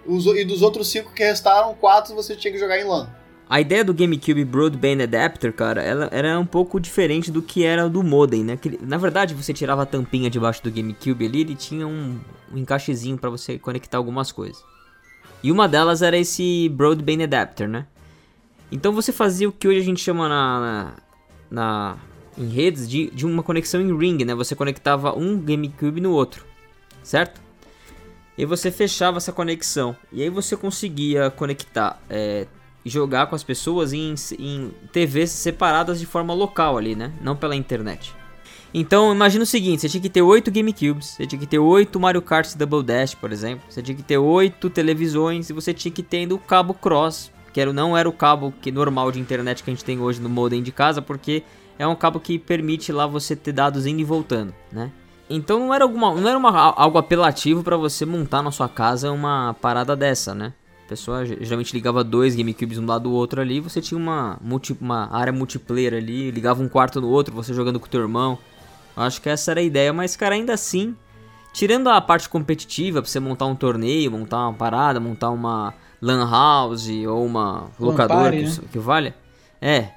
[0.05, 3.09] os, e dos outros cinco que restaram, quatro você tinha que jogar em LAN.
[3.47, 7.87] A ideia do GameCube Broadband Adapter, cara, ela era um pouco diferente do que era
[7.87, 8.57] do modem, né?
[8.57, 12.19] Que, na verdade, você tirava a tampinha debaixo do GameCube ali, ele tinha um,
[12.51, 14.63] um encaixezinho para você conectar algumas coisas.
[15.43, 17.85] E uma delas era esse Broadband Adapter, né?
[18.71, 20.93] Então você fazia o que hoje a gente chama na, na,
[21.51, 21.97] na
[22.35, 24.33] em redes de, de uma conexão em ring, né?
[24.33, 26.43] Você conectava um GameCube no outro,
[27.03, 27.39] certo?
[28.35, 29.95] E você fechava essa conexão.
[30.11, 32.47] E aí você conseguia conectar é,
[32.85, 37.11] jogar com as pessoas em, em TVs separadas de forma local ali, né?
[37.19, 38.13] Não pela internet.
[38.73, 41.97] Então imagina o seguinte, você tinha que ter 8 GameCubes, você tinha que ter 8
[41.99, 45.91] Mario Kart Double Dash, por exemplo, você tinha que ter 8 televisões e você tinha
[45.91, 49.63] que ter o cabo cross, que era, não era o cabo que normal de internet
[49.63, 51.41] que a gente tem hoje no modem de casa, porque
[51.79, 54.91] é um cabo que permite lá você ter dados indo e voltando, né?
[55.29, 59.11] Então não era, alguma, não era uma, algo apelativo para você montar na sua casa
[59.11, 60.53] uma parada dessa, né?
[60.85, 64.77] A pessoa geralmente ligava dois GameCubes um lado do outro ali, você tinha uma, multi,
[64.79, 68.37] uma área multiplayer ali, ligava um quarto no outro, você jogando com o teu irmão.
[68.95, 70.95] Eu acho que essa era a ideia, mas cara, ainda assim,
[71.51, 76.29] tirando a parte competitiva, pra você montar um torneio, montar uma parada, montar uma lan
[76.29, 78.55] house ou uma locadora que, né?
[78.71, 79.13] que vale,
[79.59, 79.89] é,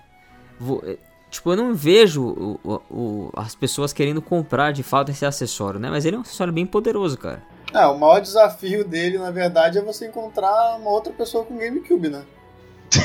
[0.59, 0.83] vou,
[1.31, 5.79] Tipo, eu não vejo o, o, o, as pessoas querendo comprar de fato esse acessório,
[5.79, 5.91] né?
[5.91, 7.43] Mas ele é um acessório bem poderoso, cara.
[7.73, 12.09] É, o maior desafio dele, na verdade, é você encontrar uma outra pessoa com GameCube,
[12.09, 12.23] né?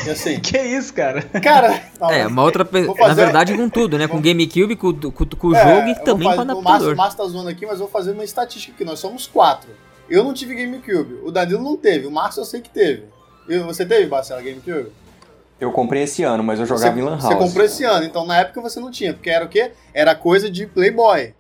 [0.06, 0.40] E assim.
[0.42, 1.22] que isso, cara?
[1.22, 1.84] Cara.
[2.00, 2.96] Não, é, uma outra pessoa.
[3.08, 4.08] Na verdade, com tudo, né?
[4.08, 6.94] Com GameCube, com, com, com o é, jogo e também fazer, com adaptador.
[6.94, 8.86] O Márcio tá zoando aqui, mas eu vou fazer uma estatística aqui.
[8.86, 9.70] Nós somos quatro.
[10.10, 11.22] Eu não tive GameCube.
[11.24, 12.08] O Danilo não teve.
[12.08, 13.04] O Márcio eu sei que teve.
[13.66, 14.92] você teve, Marcela, GameCube?
[15.60, 17.24] Eu comprei esse ano, mas eu jogava você, em Lan House.
[17.24, 19.72] Você comprou esse ano, então na época você não tinha, porque era o quê?
[19.94, 21.34] Era coisa de Playboy.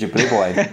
[0.00, 0.54] De Playboy.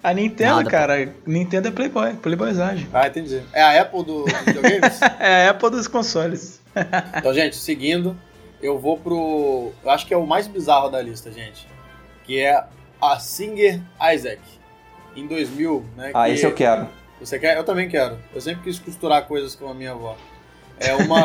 [0.00, 1.12] A Nintendo, Nada, cara, pô.
[1.28, 2.86] Nintendo é Playboy, Playboyzagem.
[2.92, 3.42] Ah, entendi.
[3.52, 5.02] É a Apple do, dos videogames?
[5.18, 6.60] é a Apple dos consoles.
[7.18, 8.16] então, gente, seguindo,
[8.62, 9.72] eu vou pro.
[9.82, 11.66] Eu acho que é o mais bizarro da lista, gente.
[12.22, 12.64] Que é
[13.02, 13.80] a Singer
[14.14, 14.40] Isaac.
[15.16, 16.12] Em 2000, né?
[16.14, 16.34] Ah, que...
[16.34, 16.88] esse eu quero.
[17.18, 17.56] Você quer?
[17.56, 18.16] Eu também quero.
[18.32, 20.16] Eu sempre quis costurar coisas com a minha avó.
[20.78, 21.20] É uma,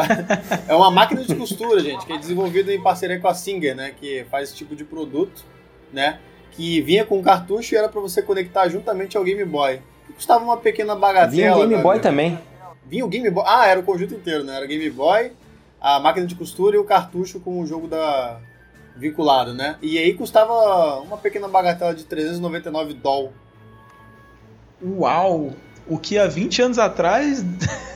[0.67, 3.93] é uma máquina de costura, gente, que é desenvolvida em parceria com a Singer, né?
[3.99, 5.43] Que faz esse tipo de produto,
[5.91, 6.19] né?
[6.51, 9.81] Que vinha com cartucho e era para você conectar juntamente ao Game Boy.
[10.05, 11.31] Que custava uma pequena bagatela.
[11.31, 11.81] Vinha o Game né?
[11.81, 12.39] Boy também.
[12.85, 13.43] Vinha o Game Boy.
[13.47, 14.55] Ah, era o conjunto inteiro, né?
[14.55, 15.31] Era Game Boy,
[15.81, 18.39] a máquina de costura e o cartucho com o jogo da
[18.95, 19.77] vinculado, né?
[19.81, 23.31] E aí custava uma pequena bagatela de 399 doll.
[24.83, 25.51] Uau!
[25.89, 27.43] O que há 20 anos atrás.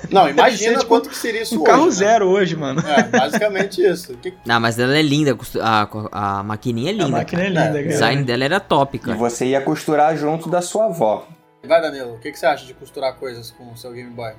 [0.09, 1.71] Não, imagina tipo, quanto que seria isso um hoje.
[1.71, 1.91] carro né?
[1.91, 2.81] zero hoje, mano.
[2.85, 4.15] É, basicamente isso.
[4.17, 4.33] Que...
[4.45, 7.05] Não, mas ela é linda, a, a maquininha é linda.
[7.05, 7.85] A máquina é linda, cara.
[7.85, 9.15] O design dela era top, cara.
[9.15, 11.27] E você ia costurar junto da sua avó.
[11.65, 14.33] Vai, Danilo, o que, que você acha de costurar coisas com o seu Game Boy?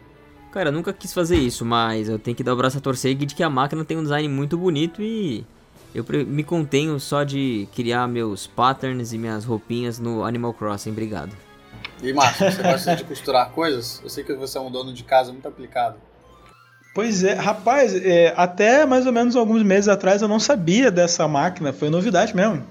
[0.52, 3.14] Cara, eu nunca quis fazer isso, mas eu tenho que dar o braço a torcer
[3.14, 5.44] de que a máquina tem um design muito bonito e
[5.94, 10.90] eu me contenho só de criar meus patterns e minhas roupinhas no Animal Crossing.
[10.90, 11.34] Obrigado.
[12.02, 14.00] E Márcio, você gosta de costurar coisas?
[14.02, 15.96] Eu sei que você é um dono de casa muito aplicado.
[16.94, 21.26] Pois é, rapaz, é, até mais ou menos alguns meses atrás eu não sabia dessa
[21.26, 22.64] máquina, foi novidade mesmo.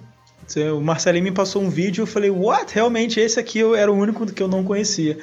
[0.76, 2.74] O Marcelinho me passou um vídeo e eu falei, what?
[2.74, 5.18] Realmente esse aqui eu era o único que eu não conhecia.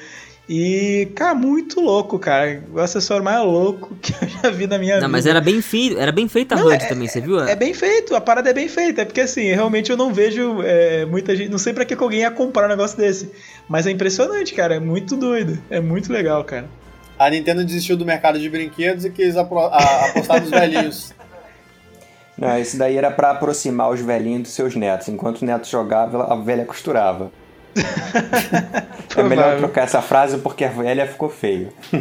[0.53, 2.65] E, cara, muito louco, cara.
[2.73, 5.07] O acessório mais louco que eu já vi na minha não, vida.
[5.07, 7.39] Não, mas era bem feito, era bem feita a HUD é, também, você viu?
[7.41, 9.03] É bem feito, a parada é bem feita.
[9.03, 11.49] É porque assim, realmente eu não vejo é, muita gente.
[11.51, 13.31] Não sei pra que alguém ia comprar um negócio desse.
[13.71, 14.75] Mas é impressionante, cara.
[14.75, 15.57] É muito doido.
[15.71, 16.69] É muito legal, cara.
[17.17, 21.15] A Nintendo desistiu do mercado de brinquedos e quis apostar nos velhinhos.
[22.37, 25.07] Não, esse daí era para aproximar os velhinhos dos seus netos.
[25.09, 27.31] Enquanto o neto jogava, a velha costurava.
[29.17, 31.73] é melhor trocar essa frase porque a velha ficou feio.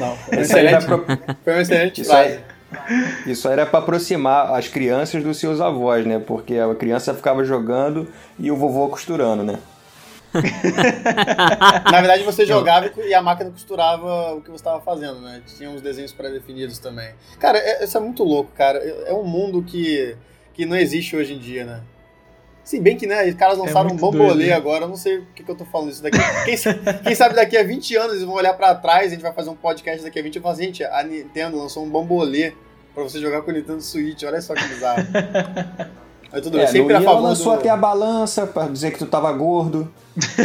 [0.00, 1.04] Não, foi, excelente, pro...
[1.44, 2.40] foi uma excelente isso frase.
[2.74, 6.18] Aí, Isso era para aproximar as crianças dos seus avós, né?
[6.18, 9.58] Porque a criança ficava jogando e o vovô costurando, né?
[11.90, 15.42] Na verdade, você jogava e a máquina costurava o que você estava fazendo, né?
[15.56, 17.14] Tinha uns desenhos pré-definidos também.
[17.38, 18.78] Cara, é, isso é muito louco, cara.
[18.78, 20.16] É, é um mundo que,
[20.54, 21.80] que não existe hoje em dia, né?
[22.64, 24.52] Se bem que, né, os caras é lançaram é um bambolê doido, né?
[24.52, 26.16] agora, eu não sei o que, que, eu tô falando isso daqui.
[26.44, 26.56] Quem,
[27.02, 29.50] quem, sabe daqui a 20 anos eles vão olhar para trás, a gente vai fazer
[29.50, 32.52] um podcast daqui a 20 e falar, gente, a Nintendo lançou um bambolê
[32.94, 35.02] pra você jogar com o Nintendo Switch, olha só que bizarro.
[36.32, 37.58] Mas tudo é, sempre a favor lançou do...
[37.58, 39.92] até a balança pra dizer que tu tava gordo.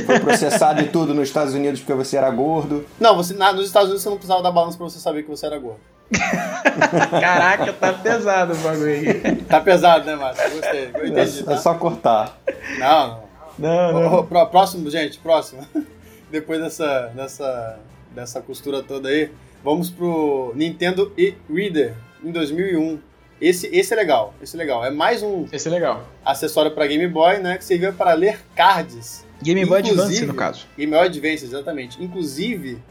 [0.06, 2.86] Foi processado e tudo nos Estados Unidos porque você era gordo.
[3.00, 5.30] Não, você, na, nos Estados Unidos você não precisava da balança pra você saber que
[5.30, 5.80] você era gordo.
[7.20, 9.36] Caraca, tá pesado o bagulho aí.
[9.44, 10.52] Tá pesado, né, Márcio?
[10.52, 10.92] Gostei.
[10.94, 11.54] Eu entendi, é, tá?
[11.54, 12.38] é só cortar.
[12.80, 13.24] Não,
[13.58, 13.94] não.
[13.94, 14.48] não, não.
[14.48, 15.66] próximo, gente, próximo.
[16.32, 17.80] Depois dessa, dessa,
[18.14, 19.32] dessa costura toda aí,
[19.64, 23.00] vamos pro Nintendo e-Reader em 2001.
[23.40, 24.84] Esse, esse é legal, esse é legal.
[24.84, 26.08] É mais um esse é legal.
[26.26, 29.26] acessório para Game Boy, né, que servia para ler cards.
[29.42, 30.66] Game Boy Advance, no caso.
[30.76, 32.04] Game Boy Advance, exatamente.
[32.04, 32.82] Inclusive,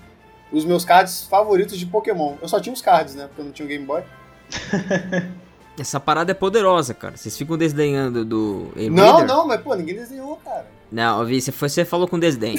[0.52, 2.36] os meus cards favoritos de Pokémon.
[2.40, 3.26] Eu só tinha os cards, né?
[3.26, 4.02] Porque eu não tinha o Game Boy.
[5.78, 7.16] Essa parada é poderosa, cara.
[7.16, 8.72] Vocês ficam desdenhando do.
[8.90, 10.66] Não, não, mas pô, ninguém desenhou, cara.
[10.90, 12.58] Não, vi, você, você falou com desdém.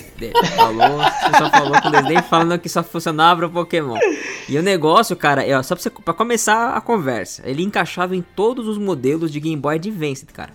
[0.56, 3.98] Falou, você só falou com desdém falando que só funcionava pro Pokémon.
[4.50, 7.44] E o negócio, cara, é só pra, você, pra começar a conversa.
[7.46, 10.54] Ele encaixava em todos os modelos de Game Boy Advance, cara.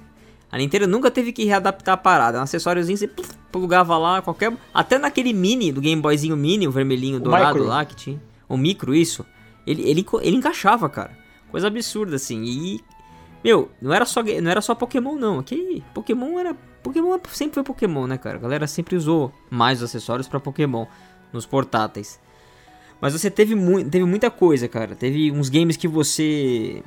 [0.51, 2.39] A Nintendo nunca teve que readaptar a parada.
[2.39, 3.09] Um acessóriozinho você
[3.51, 4.53] plugava lá, qualquer.
[4.75, 7.69] Até naquele mini do Game Boyzinho mini, o vermelhinho o dourado micro.
[7.69, 8.23] lá que tinha.
[8.47, 9.25] O micro, isso.
[9.67, 11.17] Ele, ele, ele encaixava, cara.
[11.51, 12.43] Coisa absurda, assim.
[12.45, 12.81] E.
[13.43, 15.39] Meu, não era só, não era só Pokémon, não.
[15.39, 16.55] Aqui, Pokémon era.
[16.83, 18.37] Pokémon sempre foi Pokémon, né, cara?
[18.37, 20.87] A galera sempre usou mais os acessórios para Pokémon
[21.33, 22.21] nos portáteis.
[23.01, 24.95] Mas você teve, mu teve muita coisa, cara.
[24.95, 26.83] Teve uns games que você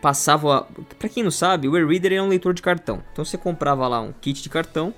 [0.00, 0.66] passava.
[0.98, 3.02] Para quem não sabe, o e-reader é um leitor de cartão.
[3.12, 4.94] Então você comprava lá um kit de cartão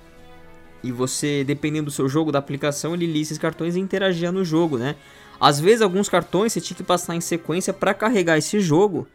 [0.83, 4.43] e você, dependendo do seu jogo, da aplicação, ele lia esses cartões e interagia no
[4.43, 4.95] jogo, né?
[5.39, 9.07] Às vezes alguns cartões você tinha que passar em sequência para carregar esse jogo.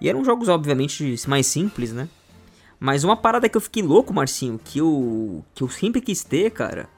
[0.00, 2.08] E eram jogos obviamente mais simples, né?
[2.78, 6.50] Mas uma parada que eu fiquei louco, Marcinho, que eu que eu sempre quis ter,
[6.50, 6.88] cara,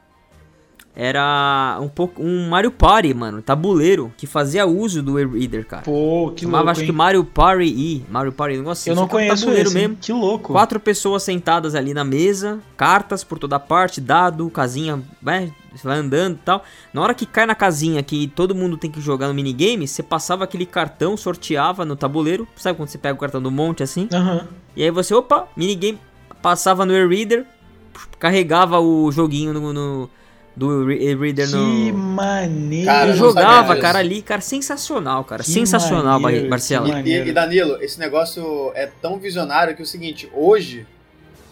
[1.00, 5.84] era um pouco um Mario Party, mano, tabuleiro, que fazia uso do e-reader, cara.
[5.84, 6.86] Pô, que Chamava, louco, acho hein?
[6.86, 8.90] que Mario Party E, Mario Party, um negócio assim.
[8.90, 9.96] Eu não conheço tabuleiro esse, mesmo.
[10.00, 10.52] Que louco.
[10.52, 15.52] Quatro pessoas sentadas ali na mesa, cartas por toda parte, dado, casinha, né,
[15.84, 16.64] vai andando e tal.
[16.92, 20.02] Na hora que cai na casinha que todo mundo tem que jogar no minigame, você
[20.02, 22.48] passava aquele cartão, sorteava no tabuleiro.
[22.56, 24.08] Sabe quando você pega o cartão do monte assim?
[24.12, 24.40] Uhum.
[24.74, 26.00] E aí você, opa, minigame,
[26.42, 27.46] passava no e-reader,
[28.18, 30.10] carregava o joguinho no, no
[30.58, 31.64] do reader no.
[31.64, 32.86] Que maneiro!
[32.86, 35.42] Cara, eu jogava, cara, ali, cara, sensacional, cara.
[35.44, 36.88] Que sensacional, maneiro, Marcelo.
[37.06, 40.84] E, e, Danilo, esse negócio é tão visionário que é o seguinte, hoje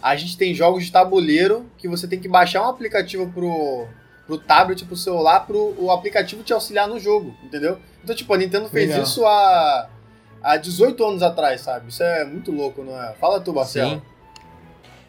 [0.03, 3.87] a gente tem jogos de tabuleiro que você tem que baixar um aplicativo pro,
[4.27, 7.79] pro tablet, pro celular, pro o aplicativo te auxiliar no jogo, entendeu?
[8.03, 9.05] Então, tipo, a Nintendo fez Legal.
[9.05, 9.89] isso há,
[10.43, 11.89] há 18 anos atrás, sabe?
[11.89, 13.15] Isso é muito louco, não é?
[13.15, 13.91] Fala tu, Marcelo.
[13.91, 14.03] Sim.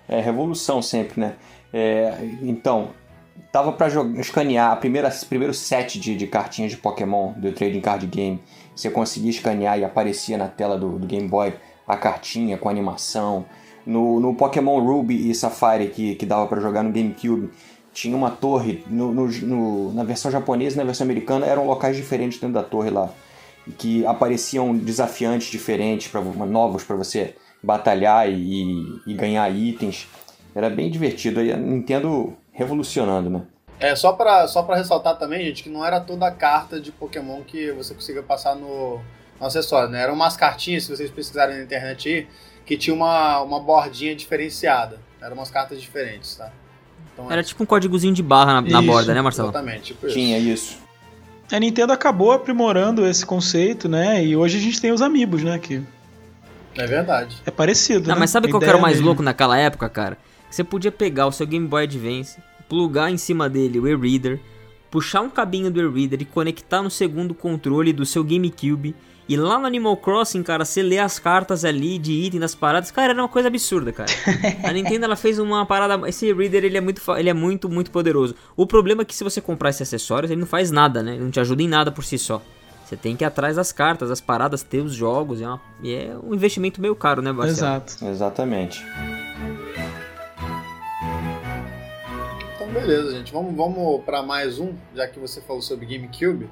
[0.07, 1.35] É revolução sempre, né?
[1.73, 2.91] É, então,
[3.51, 3.87] tava para
[4.19, 8.41] escanear a primeira primeiro set de, de cartinhas de Pokémon do Trading Card Game.
[8.75, 11.53] Você conseguia escanear e aparecia na tela do, do Game Boy
[11.87, 13.45] a cartinha com animação.
[13.85, 17.49] No, no Pokémon Ruby e Safari que, que dava para jogar no GameCube,
[17.93, 18.83] tinha uma torre.
[18.87, 22.63] No, no, no, na versão japonesa e na versão americana eram locais diferentes dentro da
[22.63, 23.09] torre lá.
[23.77, 27.33] Que apareciam desafiantes diferentes, pra, novos para você
[27.63, 30.07] batalhar e, e ganhar itens.
[30.53, 31.39] Era bem divertido.
[31.39, 33.41] a Nintendo revolucionando, né?
[33.79, 36.91] É, só pra, só pra ressaltar também, gente, que não era toda a carta de
[36.91, 38.99] Pokémon que você conseguia passar no,
[39.39, 40.01] no acessório, né?
[40.01, 42.27] Eram umas cartinhas, se vocês pesquisarem na internet aí,
[42.65, 44.99] que tinha uma, uma bordinha diferenciada.
[45.21, 46.51] Eram umas cartas diferentes, tá?
[47.13, 47.43] Então, era é...
[47.43, 49.49] tipo um códigozinho de barra na, na borda, né, Marcelo?
[49.49, 50.15] Exatamente, tipo isso.
[50.15, 50.79] Tinha isso.
[51.51, 54.23] A Nintendo acabou aprimorando esse conceito, né?
[54.25, 55.59] E hoje a gente tem os amigos, né?
[55.59, 55.83] Que...
[56.75, 57.37] É verdade.
[57.45, 58.19] É parecido, Não, né?
[58.21, 59.07] mas sabe qual que era o mais mesmo.
[59.07, 60.17] louco naquela época, cara?
[60.49, 62.37] Você podia pegar o seu Game Boy Advance,
[62.67, 64.39] plugar em cima dele o e-reader,
[64.89, 68.95] puxar um cabinho do e-reader e conectar no segundo controle do seu GameCube.
[69.29, 72.91] E lá no Animal Crossing, cara, você lê as cartas ali de item das paradas,
[72.91, 74.09] cara, era uma coisa absurda, cara.
[74.63, 77.91] A Nintendo ela fez uma parada, esse reader ele é muito ele é muito muito
[77.91, 78.35] poderoso.
[78.55, 81.15] O problema é que se você comprar esse acessório, ele não faz nada, né?
[81.15, 82.41] Ele não te ajuda em nada por si só.
[82.85, 86.15] Você tem que ir atrás das cartas, das paradas, ter os jogos, é, uma, é
[86.23, 87.57] um investimento meio caro, né, Marcelo?
[87.57, 88.05] Exato.
[88.05, 88.81] Exatamente.
[92.79, 93.31] Beleza, gente.
[93.31, 96.49] Vamos, vamos para mais um, já que você falou sobre GameCube.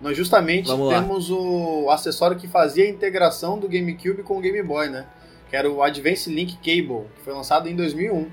[0.00, 4.88] nós justamente temos o acessório que fazia a integração do GameCube com o Game Boy,
[4.88, 5.06] né?
[5.48, 8.28] Que era o Advance Link Cable, que foi lançado em 2001.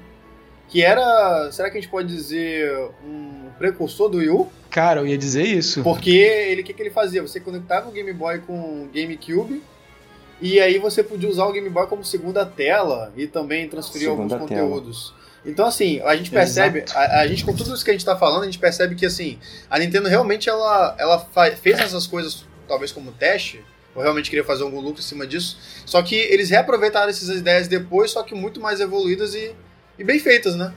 [0.68, 2.72] Que era, será que a gente pode dizer,
[3.04, 4.48] um precursor do Wii U?
[4.70, 5.82] Cara, eu ia dizer isso.
[5.82, 7.22] Porque ele, o que, que ele fazia?
[7.24, 9.64] Você conectava o Game Boy com o GameCube
[10.42, 14.36] e aí você podia usar o Game Boy como segunda tela e também transferir segunda
[14.36, 14.84] alguns tela.
[15.46, 18.16] Então, assim, a gente percebe, a, a, gente, com tudo isso que a gente tá
[18.16, 21.28] falando, a gente percebe que, assim, a Nintendo realmente, ela, ela
[21.62, 23.64] fez essas coisas, talvez como teste,
[23.96, 27.68] ou realmente queria fazer algum lucro em cima disso, só que eles reaproveitaram essas ideias
[27.68, 29.56] depois, só que muito mais evoluídas e,
[29.98, 30.74] e bem feitas, né?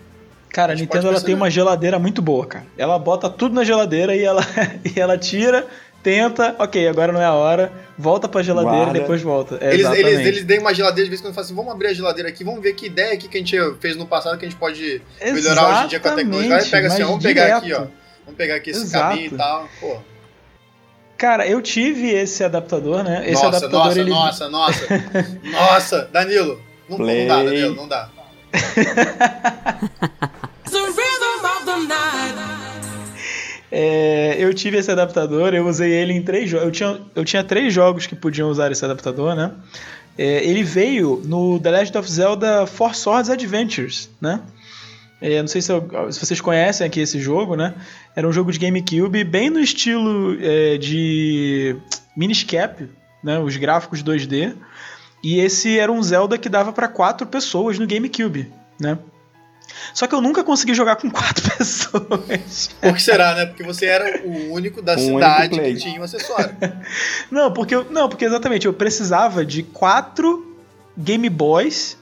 [0.49, 2.67] Cara, a, a Nintendo ela tem uma geladeira muito boa, cara.
[2.77, 4.43] Ela bota tudo na geladeira e ela,
[4.85, 5.67] e ela tira
[6.03, 8.99] tenta, ok, agora não é a hora, volta pra geladeira Guarda.
[8.99, 9.59] e depois volta.
[9.61, 11.89] É, eles, eles, eles dêem uma geladeira de vez em quando falam assim, vamos abrir
[11.89, 14.45] a geladeira aqui, vamos ver que ideia aqui que a gente fez no passado que
[14.45, 16.57] a gente pode melhorar exatamente, hoje em dia com a tecnologia.
[16.57, 17.45] Aí pega assim, vamos direto.
[17.45, 17.87] pegar aqui, ó.
[18.25, 19.09] Vamos pegar aqui esse Exato.
[19.11, 19.69] caminho e tal.
[19.81, 19.97] Pô.
[21.17, 23.23] Cara, eu tive esse adaptador, né?
[23.25, 24.11] Esse nossa, adaptador, nossa, ele...
[24.11, 24.87] nossa, nossa,
[25.45, 28.11] nossa, Danilo, não, não dá, Danilo, não dá.
[33.75, 36.67] É, eu tive esse adaptador, eu usei ele em três jogos.
[36.67, 39.51] Eu tinha, eu tinha três jogos que podiam usar esse adaptador, né?
[40.19, 44.43] É, ele veio no The Legend of Zelda Four Swords Adventures, né?
[45.23, 47.75] É, não sei se, eu, se, vocês conhecem aqui esse jogo, né?
[48.15, 51.75] Era um jogo de GameCube bem no estilo é, de
[52.15, 52.87] Miniscap,
[53.25, 53.39] né?
[53.39, 54.55] Os gráficos 2D.
[55.25, 58.99] E esse era um Zelda que dava para quatro pessoas no GameCube, né?
[59.95, 62.71] Só que eu nunca consegui jogar com quatro pessoas.
[62.81, 63.47] Por que será, né?
[63.47, 66.57] Porque você era o único da um cidade único que tinha um acessório.
[67.31, 70.57] não, porque eu, não, porque exatamente, eu precisava de quatro
[70.97, 71.97] Game Boys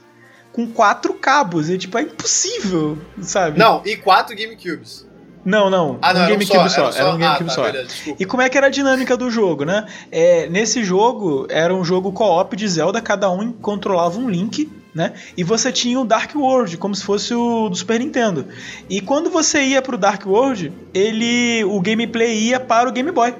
[0.53, 1.69] com quatro cabos.
[1.69, 3.57] E tipo, é impossível, sabe?
[3.57, 5.09] Não, e quatro GameCubes.
[5.43, 5.97] Não, não.
[6.01, 6.99] Ah, não, um GameCube só, só.
[6.99, 7.63] Era um GameCube ah, tá, só.
[7.63, 9.87] Beleza, e como é que era a dinâmica do jogo, né?
[10.11, 15.13] É, nesse jogo, era um jogo co-op de Zelda, cada um controlava um Link né?
[15.37, 18.47] E você tinha o Dark World, como se fosse o do Super Nintendo.
[18.89, 23.11] E quando você ia para o Dark World, ele o gameplay ia para o Game
[23.11, 23.33] Boy.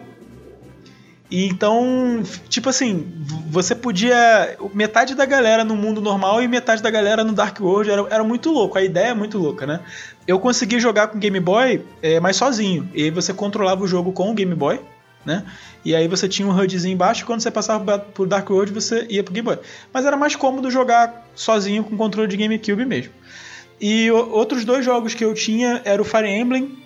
[1.33, 3.09] Então, tipo assim,
[3.49, 4.57] você podia.
[4.73, 8.23] Metade da galera no mundo normal e metade da galera no Dark World era, era
[8.23, 8.77] muito louco.
[8.77, 9.79] A ideia é muito louca, né?
[10.27, 12.89] Eu consegui jogar com Game Boy, é, mas sozinho.
[12.93, 14.81] E você controlava o jogo com o Game Boy
[15.25, 15.45] né?
[15.83, 19.23] E aí você tinha um HUDzinho embaixo quando você passava por Dark World você ia
[19.23, 19.59] pro Game Boy.
[19.93, 23.11] Mas era mais cômodo jogar sozinho com controle de GameCube mesmo.
[23.79, 26.77] E outros dois jogos que eu tinha era o Fire Emblem,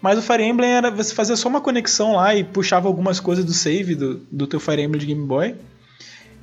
[0.00, 3.44] mas o Fire Emblem era você fazia só uma conexão lá e puxava algumas coisas
[3.44, 5.54] do save do, do teu Fire Emblem de Game Boy.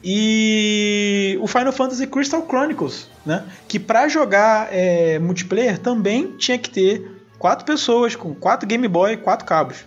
[0.04, 3.44] E o Final Fantasy Crystal Chronicles, né?
[3.68, 9.18] Que para jogar é, multiplayer também tinha que ter quatro pessoas com quatro Game Boy
[9.18, 9.78] quatro cabos.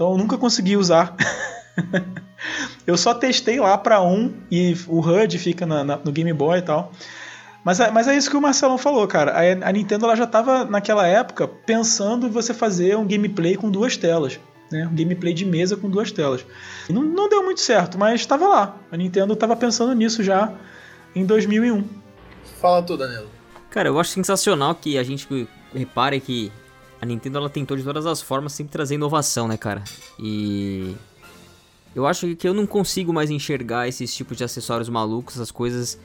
[0.00, 1.14] Então eu nunca consegui usar.
[2.86, 6.58] eu só testei lá para um e o HUD fica na, na, no Game Boy
[6.58, 6.90] e tal.
[7.62, 9.32] Mas é, mas é isso que o Marcelão falou, cara.
[9.32, 13.70] A, a Nintendo ela já estava naquela época pensando em você fazer um gameplay com
[13.70, 14.40] duas telas.
[14.72, 14.88] Né?
[14.90, 16.46] Um gameplay de mesa com duas telas.
[16.88, 18.76] Não, não deu muito certo, mas estava lá.
[18.90, 20.50] A Nintendo estava pensando nisso já
[21.14, 21.84] em 2001.
[22.58, 23.28] Fala tudo, Danilo.
[23.68, 26.50] Cara, eu acho sensacional que a gente repare que
[27.00, 29.82] a Nintendo ela tentou de todas as formas sempre trazer inovação, né, cara?
[30.18, 30.94] E
[31.94, 35.98] eu acho que eu não consigo mais enxergar esses tipos de acessórios malucos, essas coisas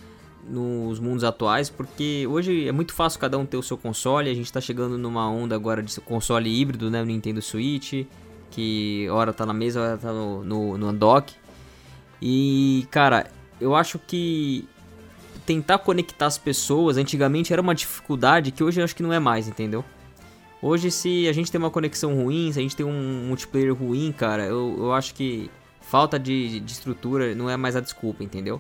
[0.47, 4.33] nos mundos atuais, porque hoje é muito fácil cada um ter o seu console, a
[4.33, 8.05] gente tá chegando numa onda agora de console híbrido, né, o Nintendo Switch,
[8.51, 11.33] que hora tá na mesa, hora tá no, no, no dock.
[12.21, 13.29] E, cara,
[13.59, 14.67] eu acho que
[15.45, 19.19] tentar conectar as pessoas, antigamente era uma dificuldade que hoje eu acho que não é
[19.19, 19.83] mais, entendeu?
[20.68, 24.11] Hoje, se a gente tem uma conexão ruim, se a gente tem um multiplayer ruim,
[24.11, 25.47] cara, eu, eu acho que
[25.80, 28.59] falta de, de estrutura não é mais a desculpa, entendeu?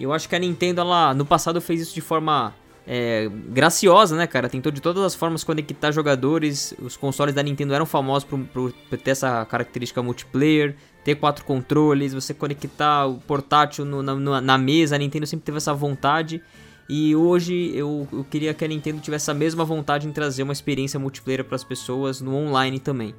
[0.00, 2.52] Eu acho que a Nintendo, ela, no passado, fez isso de forma
[2.84, 4.48] é, graciosa, né, cara?
[4.48, 6.74] Tentou de todas as formas conectar jogadores.
[6.82, 10.74] Os consoles da Nintendo eram famosos por, por, por ter essa característica multiplayer,
[11.04, 14.96] ter quatro controles, você conectar o portátil no, na, na mesa.
[14.96, 16.42] A Nintendo sempre teve essa vontade.
[16.88, 20.52] E hoje eu, eu queria que a Nintendo tivesse a mesma vontade em trazer uma
[20.52, 23.14] experiência multiplayer para as pessoas no online também.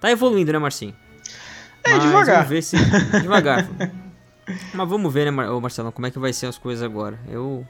[0.00, 0.96] Tá evoluindo, né, Marcinho?
[1.84, 2.36] É, Mas devagar.
[2.36, 2.76] Vamos ver se.
[3.20, 3.68] Devagar.
[4.74, 5.48] Mas vamos ver, né, Mar...
[5.60, 7.18] Marcelo, como é que vai ser as coisas agora.
[7.28, 7.64] Eu.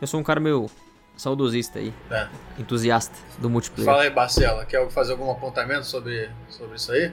[0.00, 0.68] Eu sou um cara meio
[1.16, 1.94] saudosista aí.
[2.10, 2.28] É.
[2.58, 3.90] Entusiasta do multiplayer.
[3.90, 7.12] Fala aí, Marcela, quer fazer algum apontamento sobre, sobre isso aí?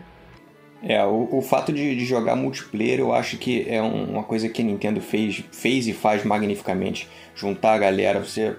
[0.84, 4.50] É, o, o fato de, de, jogar multiplayer eu acho que é um, uma coisa
[4.50, 7.08] que a Nintendo fez, fez e faz magnificamente.
[7.34, 8.56] Juntar a galera, você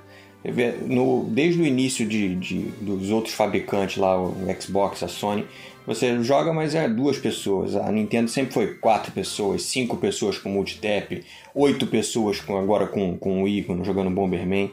[0.86, 5.46] no, desde o início de, de, dos outros fabricantes lá, o Xbox, a Sony,
[5.86, 7.76] Você joga, mas é duas pessoas.
[7.76, 13.16] A Nintendo sempre foi quatro pessoas, cinco pessoas com multitap, oito pessoas com, agora com,
[13.16, 14.70] com o Wii, jogando Bomberman.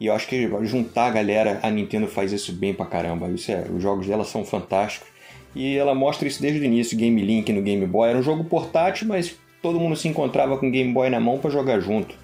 [0.00, 3.28] E eu acho que juntar a galera, a Nintendo faz isso bem pra caramba.
[3.30, 5.11] Isso é, os jogos dela são fantásticos.
[5.54, 8.10] E ela mostra isso desde o início, Game Link no Game Boy.
[8.10, 11.38] Era um jogo portátil, mas todo mundo se encontrava com o Game Boy na mão
[11.38, 12.14] para jogar junto.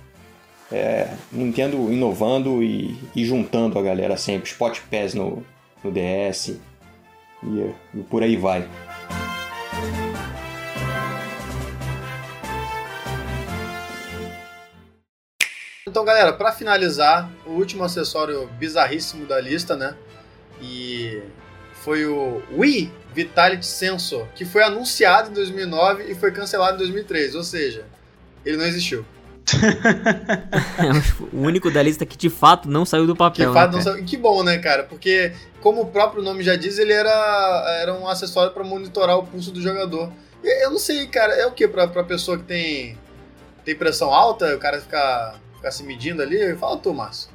[0.70, 4.51] É, Nintendo inovando e, e, juntando a galera sempre.
[4.51, 5.43] Spot Pass no,
[5.83, 6.59] no DS
[7.43, 8.68] e, e por aí vai.
[15.87, 19.97] Então, galera, para finalizar, o último acessório bizarríssimo da lista, né?
[20.61, 21.22] E
[21.72, 27.35] foi o Wii Vitality Sensor, que foi anunciado em 2009 e foi cancelado em 2003,
[27.35, 27.85] ou seja,
[28.45, 29.05] ele não existiu.
[31.33, 33.49] o único da lista que de fato não saiu do papel.
[33.49, 34.05] Que, fato né, saiu...
[34.05, 34.85] que bom, né, cara?
[34.85, 39.27] Porque, como o próprio nome já diz, ele era, era um acessório para monitorar o
[39.27, 40.13] pulso do jogador.
[40.43, 42.99] E eu não sei, cara, é o que pra, pra pessoa que tem,
[43.65, 46.55] tem pressão alta, o cara ficar, ficar se medindo ali?
[46.57, 47.31] Fala tu, Márcio.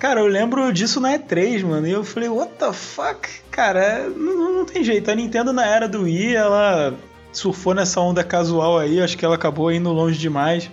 [0.00, 1.86] Cara, eu lembro disso na E3, mano.
[1.86, 3.28] E eu falei, what the fuck?
[3.50, 5.10] Cara, é, não, não tem jeito.
[5.10, 6.94] A Nintendo na era do Wii, ela
[7.30, 8.98] surfou nessa onda casual aí.
[8.98, 10.70] Acho que ela acabou indo longe demais.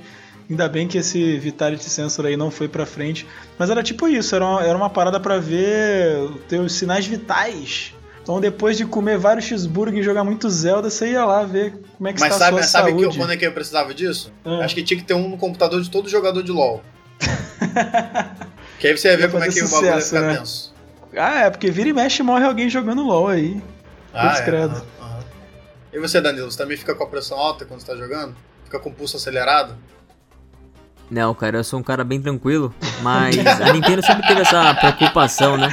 [0.50, 3.28] Ainda bem que esse Vitality Sensor aí não foi pra frente.
[3.60, 7.94] Mas era tipo isso, era uma, era uma parada para ver teus sinais vitais.
[8.24, 12.08] Então depois de comer vários cheeseburger e jogar muito Zelda, você ia lá ver como
[12.08, 13.06] é que Mas está sabe, a sua sabe saúde.
[13.06, 14.32] Mas sabe quando é que eu precisava disso?
[14.46, 14.60] Ah.
[14.64, 16.82] Acho que tinha que ter um no computador de todo jogador de LoL.
[18.80, 20.38] que aí você ia ver como é que sucesso, o bagulho ia ficar né?
[20.38, 20.74] tenso.
[21.16, 23.62] Ah, é, porque vira e mexe morre alguém jogando LoL aí.
[24.14, 24.84] Ah, é, uh -huh.
[25.94, 28.36] E você, Danilo, você também fica com a pressão alta quando você tá jogando?
[28.66, 29.76] Fica com o pulso acelerado?
[31.10, 35.56] Não, cara, eu sou um cara bem tranquilo, mas a Nintendo sempre teve essa preocupação,
[35.58, 35.70] né?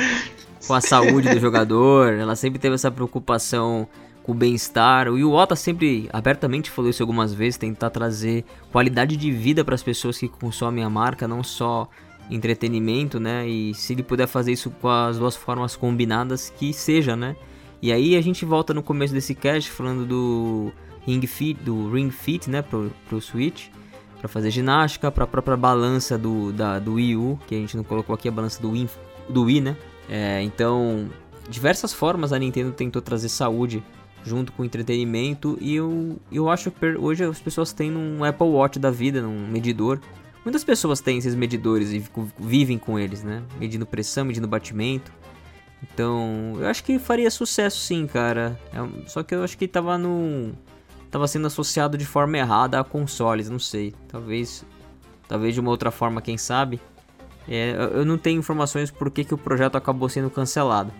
[0.66, 3.88] Com a saúde do jogador, ela sempre teve essa preocupação
[4.22, 5.08] com o bem-estar.
[5.08, 9.82] O Iwata sempre abertamente falou isso algumas vezes, tentar trazer qualidade de vida para as
[9.82, 11.88] pessoas que consomem a marca, não só
[12.30, 13.48] entretenimento, né?
[13.48, 17.36] E se ele puder fazer isso com as duas formas combinadas, que seja, né?
[17.82, 20.72] E aí a gente volta no começo desse cast falando do
[21.06, 23.68] Ring Fit, do Ring Fit, né, pro, pro Switch
[24.24, 27.76] para fazer ginástica, para a própria balança do, da, do Wii U, que a gente
[27.76, 28.88] não colocou aqui a balança do Wii,
[29.28, 29.76] do Wii né?
[30.08, 31.10] É, então,
[31.46, 33.84] diversas formas a Nintendo tentou trazer saúde
[34.24, 38.78] junto com entretenimento e eu, eu acho que hoje as pessoas têm um Apple Watch
[38.78, 40.00] da vida, um medidor.
[40.44, 42.04] Muitas pessoas têm esses medidores e
[42.38, 43.42] vivem com eles, né?
[43.58, 45.10] Medindo pressão, medindo batimento.
[45.82, 48.58] Então, eu acho que faria sucesso sim, cara.
[48.72, 50.52] É, só que eu acho que tava no
[51.06, 53.94] estava sendo associado de forma errada a consoles, não sei.
[54.08, 54.64] Talvez
[55.28, 56.80] talvez de uma outra forma, quem sabe.
[57.48, 60.92] É, eu não tenho informações por que, que o projeto acabou sendo cancelado.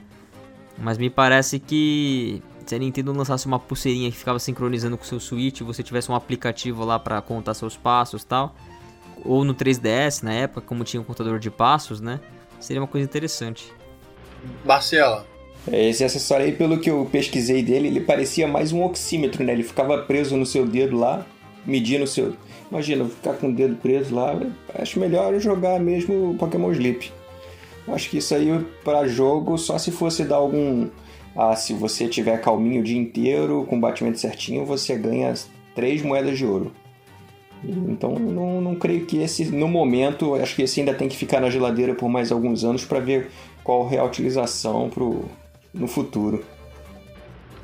[0.78, 5.07] Mas me parece que se a Nintendo lançasse uma pulseirinha que ficava sincronizando com o
[5.07, 8.55] seu Switch, você tivesse um aplicativo lá para contar seus passos tal,
[9.25, 12.20] ou no 3DS na época, como tinha um contador de passos, né?
[12.61, 13.72] Seria uma coisa interessante.
[14.64, 15.27] Marcela,
[15.70, 19.53] é, esse acessório aí, pelo que eu pesquisei dele, ele parecia mais um oxímetro, né?
[19.53, 21.27] Ele ficava preso no seu dedo lá,
[21.64, 22.35] medindo o seu.
[22.70, 24.39] Imagina, ficar com o dedo preso lá.
[24.75, 27.11] Acho melhor jogar mesmo Pokémon Sleep.
[27.89, 28.49] Acho que isso aí
[28.83, 30.89] para jogo só se fosse dar algum.
[31.37, 35.35] Ah, se você tiver calminho o dia inteiro, com batimento certinho, você ganha
[35.75, 36.72] três moedas de ouro.
[37.67, 41.41] Então não, não creio que esse, no momento, acho que esse ainda tem que ficar
[41.41, 43.31] na geladeira por mais alguns anos para ver
[43.62, 45.25] qual é a utilização pro,
[45.73, 46.45] no futuro.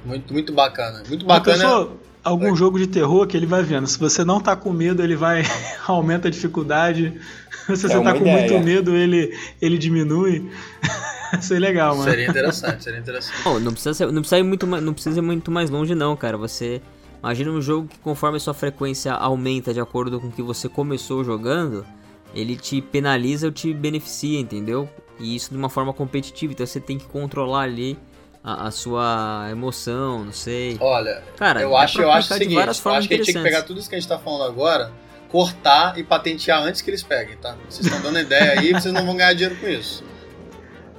[0.05, 1.03] Muito, muito bacana.
[1.07, 1.59] Muito bacana.
[1.59, 3.87] Pensou algum jogo de terror que ele vai vendo.
[3.87, 5.43] Se você não tá com medo, ele vai
[5.87, 7.21] aumenta a dificuldade.
[7.69, 8.39] Se você é tá com ideia.
[8.39, 10.51] muito medo, ele, ele diminui.
[11.41, 12.11] Seria legal, mano.
[12.11, 13.37] Seria interessante, seria interessante.
[13.47, 16.17] Oh, não, precisa ser, não, precisa ir muito, não precisa ir muito mais longe, não,
[16.17, 16.37] cara.
[16.37, 16.83] Você.
[17.23, 21.23] Imagina um jogo que conforme sua frequência aumenta de acordo com o que você começou
[21.23, 21.87] jogando,
[22.35, 24.89] ele te penaliza ou te beneficia, entendeu?
[25.18, 27.99] E isso de uma forma competitiva, então você tem que controlar ali
[28.43, 30.79] a, a sua emoção, não sei.
[30.81, 33.43] Olha, cara, eu acho, eu acho o seguinte, eu acho que a gente tinha que
[33.43, 34.91] pegar tudo isso que a gente tá falando agora,
[35.29, 37.57] cortar e patentear antes que eles peguem, tá?
[37.68, 40.03] Vocês estão dando ideia aí, vocês não vão ganhar dinheiro com isso.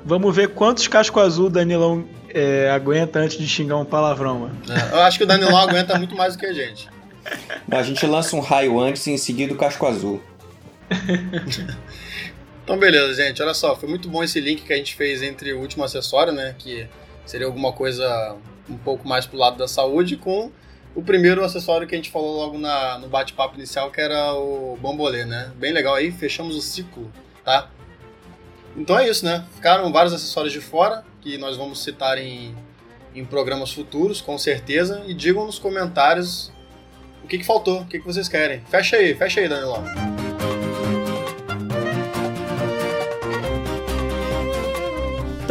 [0.06, 4.58] Vamos ver quantos casco azul o Danilão é, aguenta antes de xingar um palavrão, mano.
[4.70, 6.90] É, eu acho que o Danilão aguenta muito mais do que a gente.
[7.70, 10.22] A gente lança um raio antes e em seguida o casco azul.
[12.64, 13.42] Então, beleza, gente.
[13.42, 16.32] Olha só, foi muito bom esse link que a gente fez entre o último acessório,
[16.32, 16.56] né?
[16.58, 16.88] Que
[17.26, 18.38] seria alguma coisa
[18.70, 20.52] um pouco mais pro lado da saúde, com
[20.96, 24.78] o primeiro acessório que a gente falou logo na, no bate-papo inicial, que era o
[24.82, 25.52] bambolê, né?
[25.56, 27.12] Bem legal aí, fechamos o ciclo,
[27.44, 27.70] tá?
[28.78, 29.44] Então é isso, né?
[29.56, 32.56] Ficaram vários acessórios de fora, que nós vamos citar em,
[33.14, 35.04] em programas futuros, com certeza.
[35.08, 36.52] E digam nos comentários
[37.24, 38.62] o que, que faltou, o que, que vocês querem.
[38.70, 40.11] Fecha aí, fecha aí, Danilão.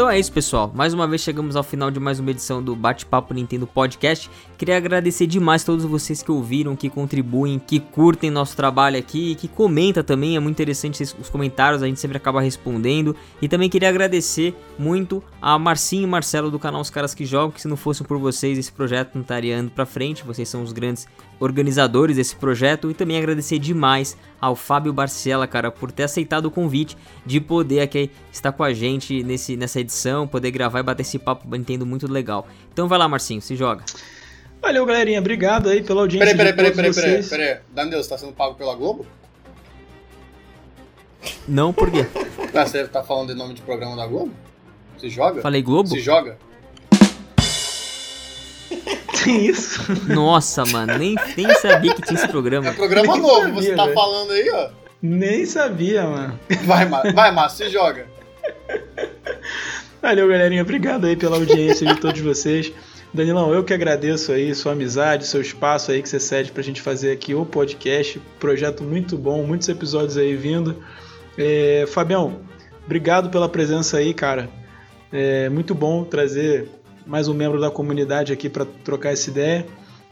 [0.01, 0.73] Então é isso, pessoal.
[0.75, 4.31] Mais uma vez chegamos ao final de mais uma edição do Bate-Papo Nintendo Podcast.
[4.57, 9.47] Queria agradecer demais todos vocês que ouviram, que contribuem, que curtem nosso trabalho aqui, que
[9.47, 10.37] comenta também.
[10.37, 13.15] É muito interessante os comentários, a gente sempre acaba respondendo.
[13.43, 17.51] E também queria agradecer muito a Marcinho e Marcelo do canal Os Caras que Jogam,
[17.51, 20.25] que se não fossem por vocês esse projeto não estaria indo para frente.
[20.25, 21.07] Vocês são os grandes
[21.41, 26.51] organizadores desse projeto e também agradecer demais ao Fábio Barcela, cara, por ter aceitado o
[26.51, 31.03] convite de poder aqui estar com a gente nesse, nessa edição, poder gravar e bater
[31.03, 32.47] esse papo entendo muito legal.
[32.73, 33.85] Então vai lá, Marcinho, se joga.
[34.61, 35.19] Valeu, galerinha.
[35.19, 36.37] Obrigado aí pela audiência.
[36.37, 37.59] Peraí, peraí, peraí, peraí, peraí, peraí.
[37.73, 39.07] Danilo, você tá sendo pago pela Globo?
[41.49, 42.07] Não, por quê?
[42.55, 44.33] Ah, você tá falando de nome de programa da Globo?
[44.99, 45.41] Se joga?
[45.41, 45.89] Falei Globo?
[45.89, 46.39] Se joga?
[49.25, 49.81] Tem isso?
[50.09, 52.69] Nossa, mano, nem, nem sabia que tinha esse programa.
[52.69, 53.95] É programa Nem novo, sabia, você tá velho.
[53.95, 54.69] falando aí, ó.
[55.03, 56.41] Nem sabia, mano.
[56.65, 58.07] Vai, Márcio, vai, Márcio, se joga.
[60.03, 60.63] Valeu, galerinha.
[60.63, 62.73] Obrigado aí pela audiência de todos vocês.
[63.13, 66.81] Danilão, eu que agradeço aí sua amizade, seu espaço aí que você cede pra gente
[66.81, 68.21] fazer aqui o podcast.
[68.39, 70.83] Projeto muito bom, muitos episódios aí vindo.
[71.37, 72.41] É, Fabião,
[72.85, 74.49] obrigado pela presença aí, cara.
[75.13, 76.69] É muito bom trazer
[77.11, 79.67] mais um membro da comunidade aqui para trocar essa ideia.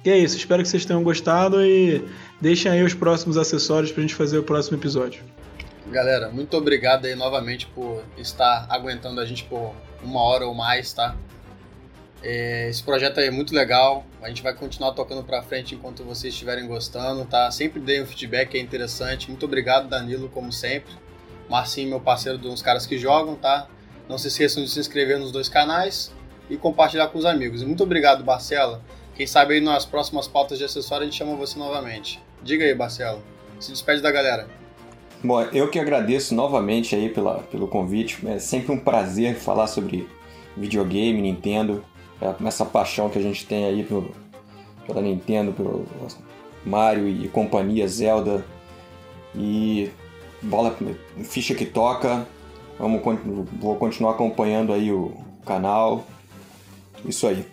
[0.04, 2.04] E é isso, espero que vocês tenham gostado e
[2.40, 5.22] deixem aí os próximos acessórios pra gente fazer o próximo episódio.
[5.86, 10.92] Galera, muito obrigado aí novamente por estar aguentando a gente por uma hora ou mais,
[10.92, 11.14] tá?
[12.20, 14.04] É, esse projeto aí é muito legal.
[14.20, 17.48] A gente vai continuar tocando pra frente enquanto vocês estiverem gostando, tá?
[17.52, 19.28] Sempre deem um feedback, é interessante.
[19.28, 20.92] Muito obrigado, Danilo, como sempre.
[21.48, 23.68] Marcinho, meu parceiro dos caras que jogam, tá?
[24.08, 26.17] Não se esqueçam de se inscrever nos dois canais
[26.48, 27.62] e compartilhar com os amigos.
[27.62, 28.82] Muito obrigado, Barcela.
[29.14, 32.22] Quem sabe aí nas próximas pautas de acessório a gente chama você novamente.
[32.42, 33.20] Diga aí, Barcelo.
[33.58, 34.48] Se despede da galera.
[35.22, 38.24] Bom, eu que agradeço novamente aí pela, pelo convite.
[38.28, 40.08] É sempre um prazer falar sobre
[40.56, 41.84] videogame, Nintendo,
[42.20, 44.12] é, essa paixão que a gente tem aí pelo,
[44.86, 45.84] pela Nintendo, pelo
[46.64, 48.44] Mario e companhia, Zelda.
[49.34, 49.90] E
[50.42, 50.76] bola,
[51.24, 52.26] ficha que toca.
[52.78, 53.02] Vamos,
[53.58, 55.12] vou continuar acompanhando aí o
[55.44, 56.04] canal.
[57.04, 57.46] Isso aí.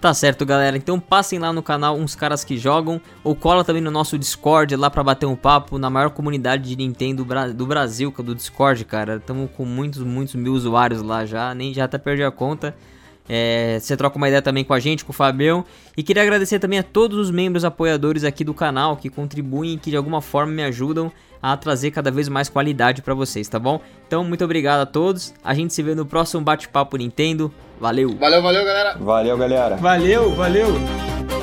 [0.00, 0.76] Tá certo, galera.
[0.76, 4.76] Então passem lá no canal Uns Caras Que Jogam ou cola também no nosso Discord
[4.76, 8.34] lá pra bater um papo na maior comunidade de Nintendo do Brasil, que é do
[8.34, 9.16] Discord, cara.
[9.16, 12.76] Estamos com muitos, muitos mil usuários lá já, nem já até perdi a conta.
[13.28, 15.64] É, você troca uma ideia também com a gente, com o Fabião.
[15.96, 19.78] E queria agradecer também a todos os membros apoiadores aqui do canal que contribuem e
[19.78, 21.10] que de alguma forma me ajudam
[21.42, 23.80] a trazer cada vez mais qualidade pra vocês, tá bom?
[24.06, 25.34] Então, muito obrigado a todos.
[25.44, 27.52] A gente se vê no próximo bate-papo Nintendo.
[27.78, 28.16] Valeu!
[28.16, 28.96] Valeu, valeu, galera.
[28.98, 29.76] Valeu, galera!
[29.76, 31.33] Valeu, valeu!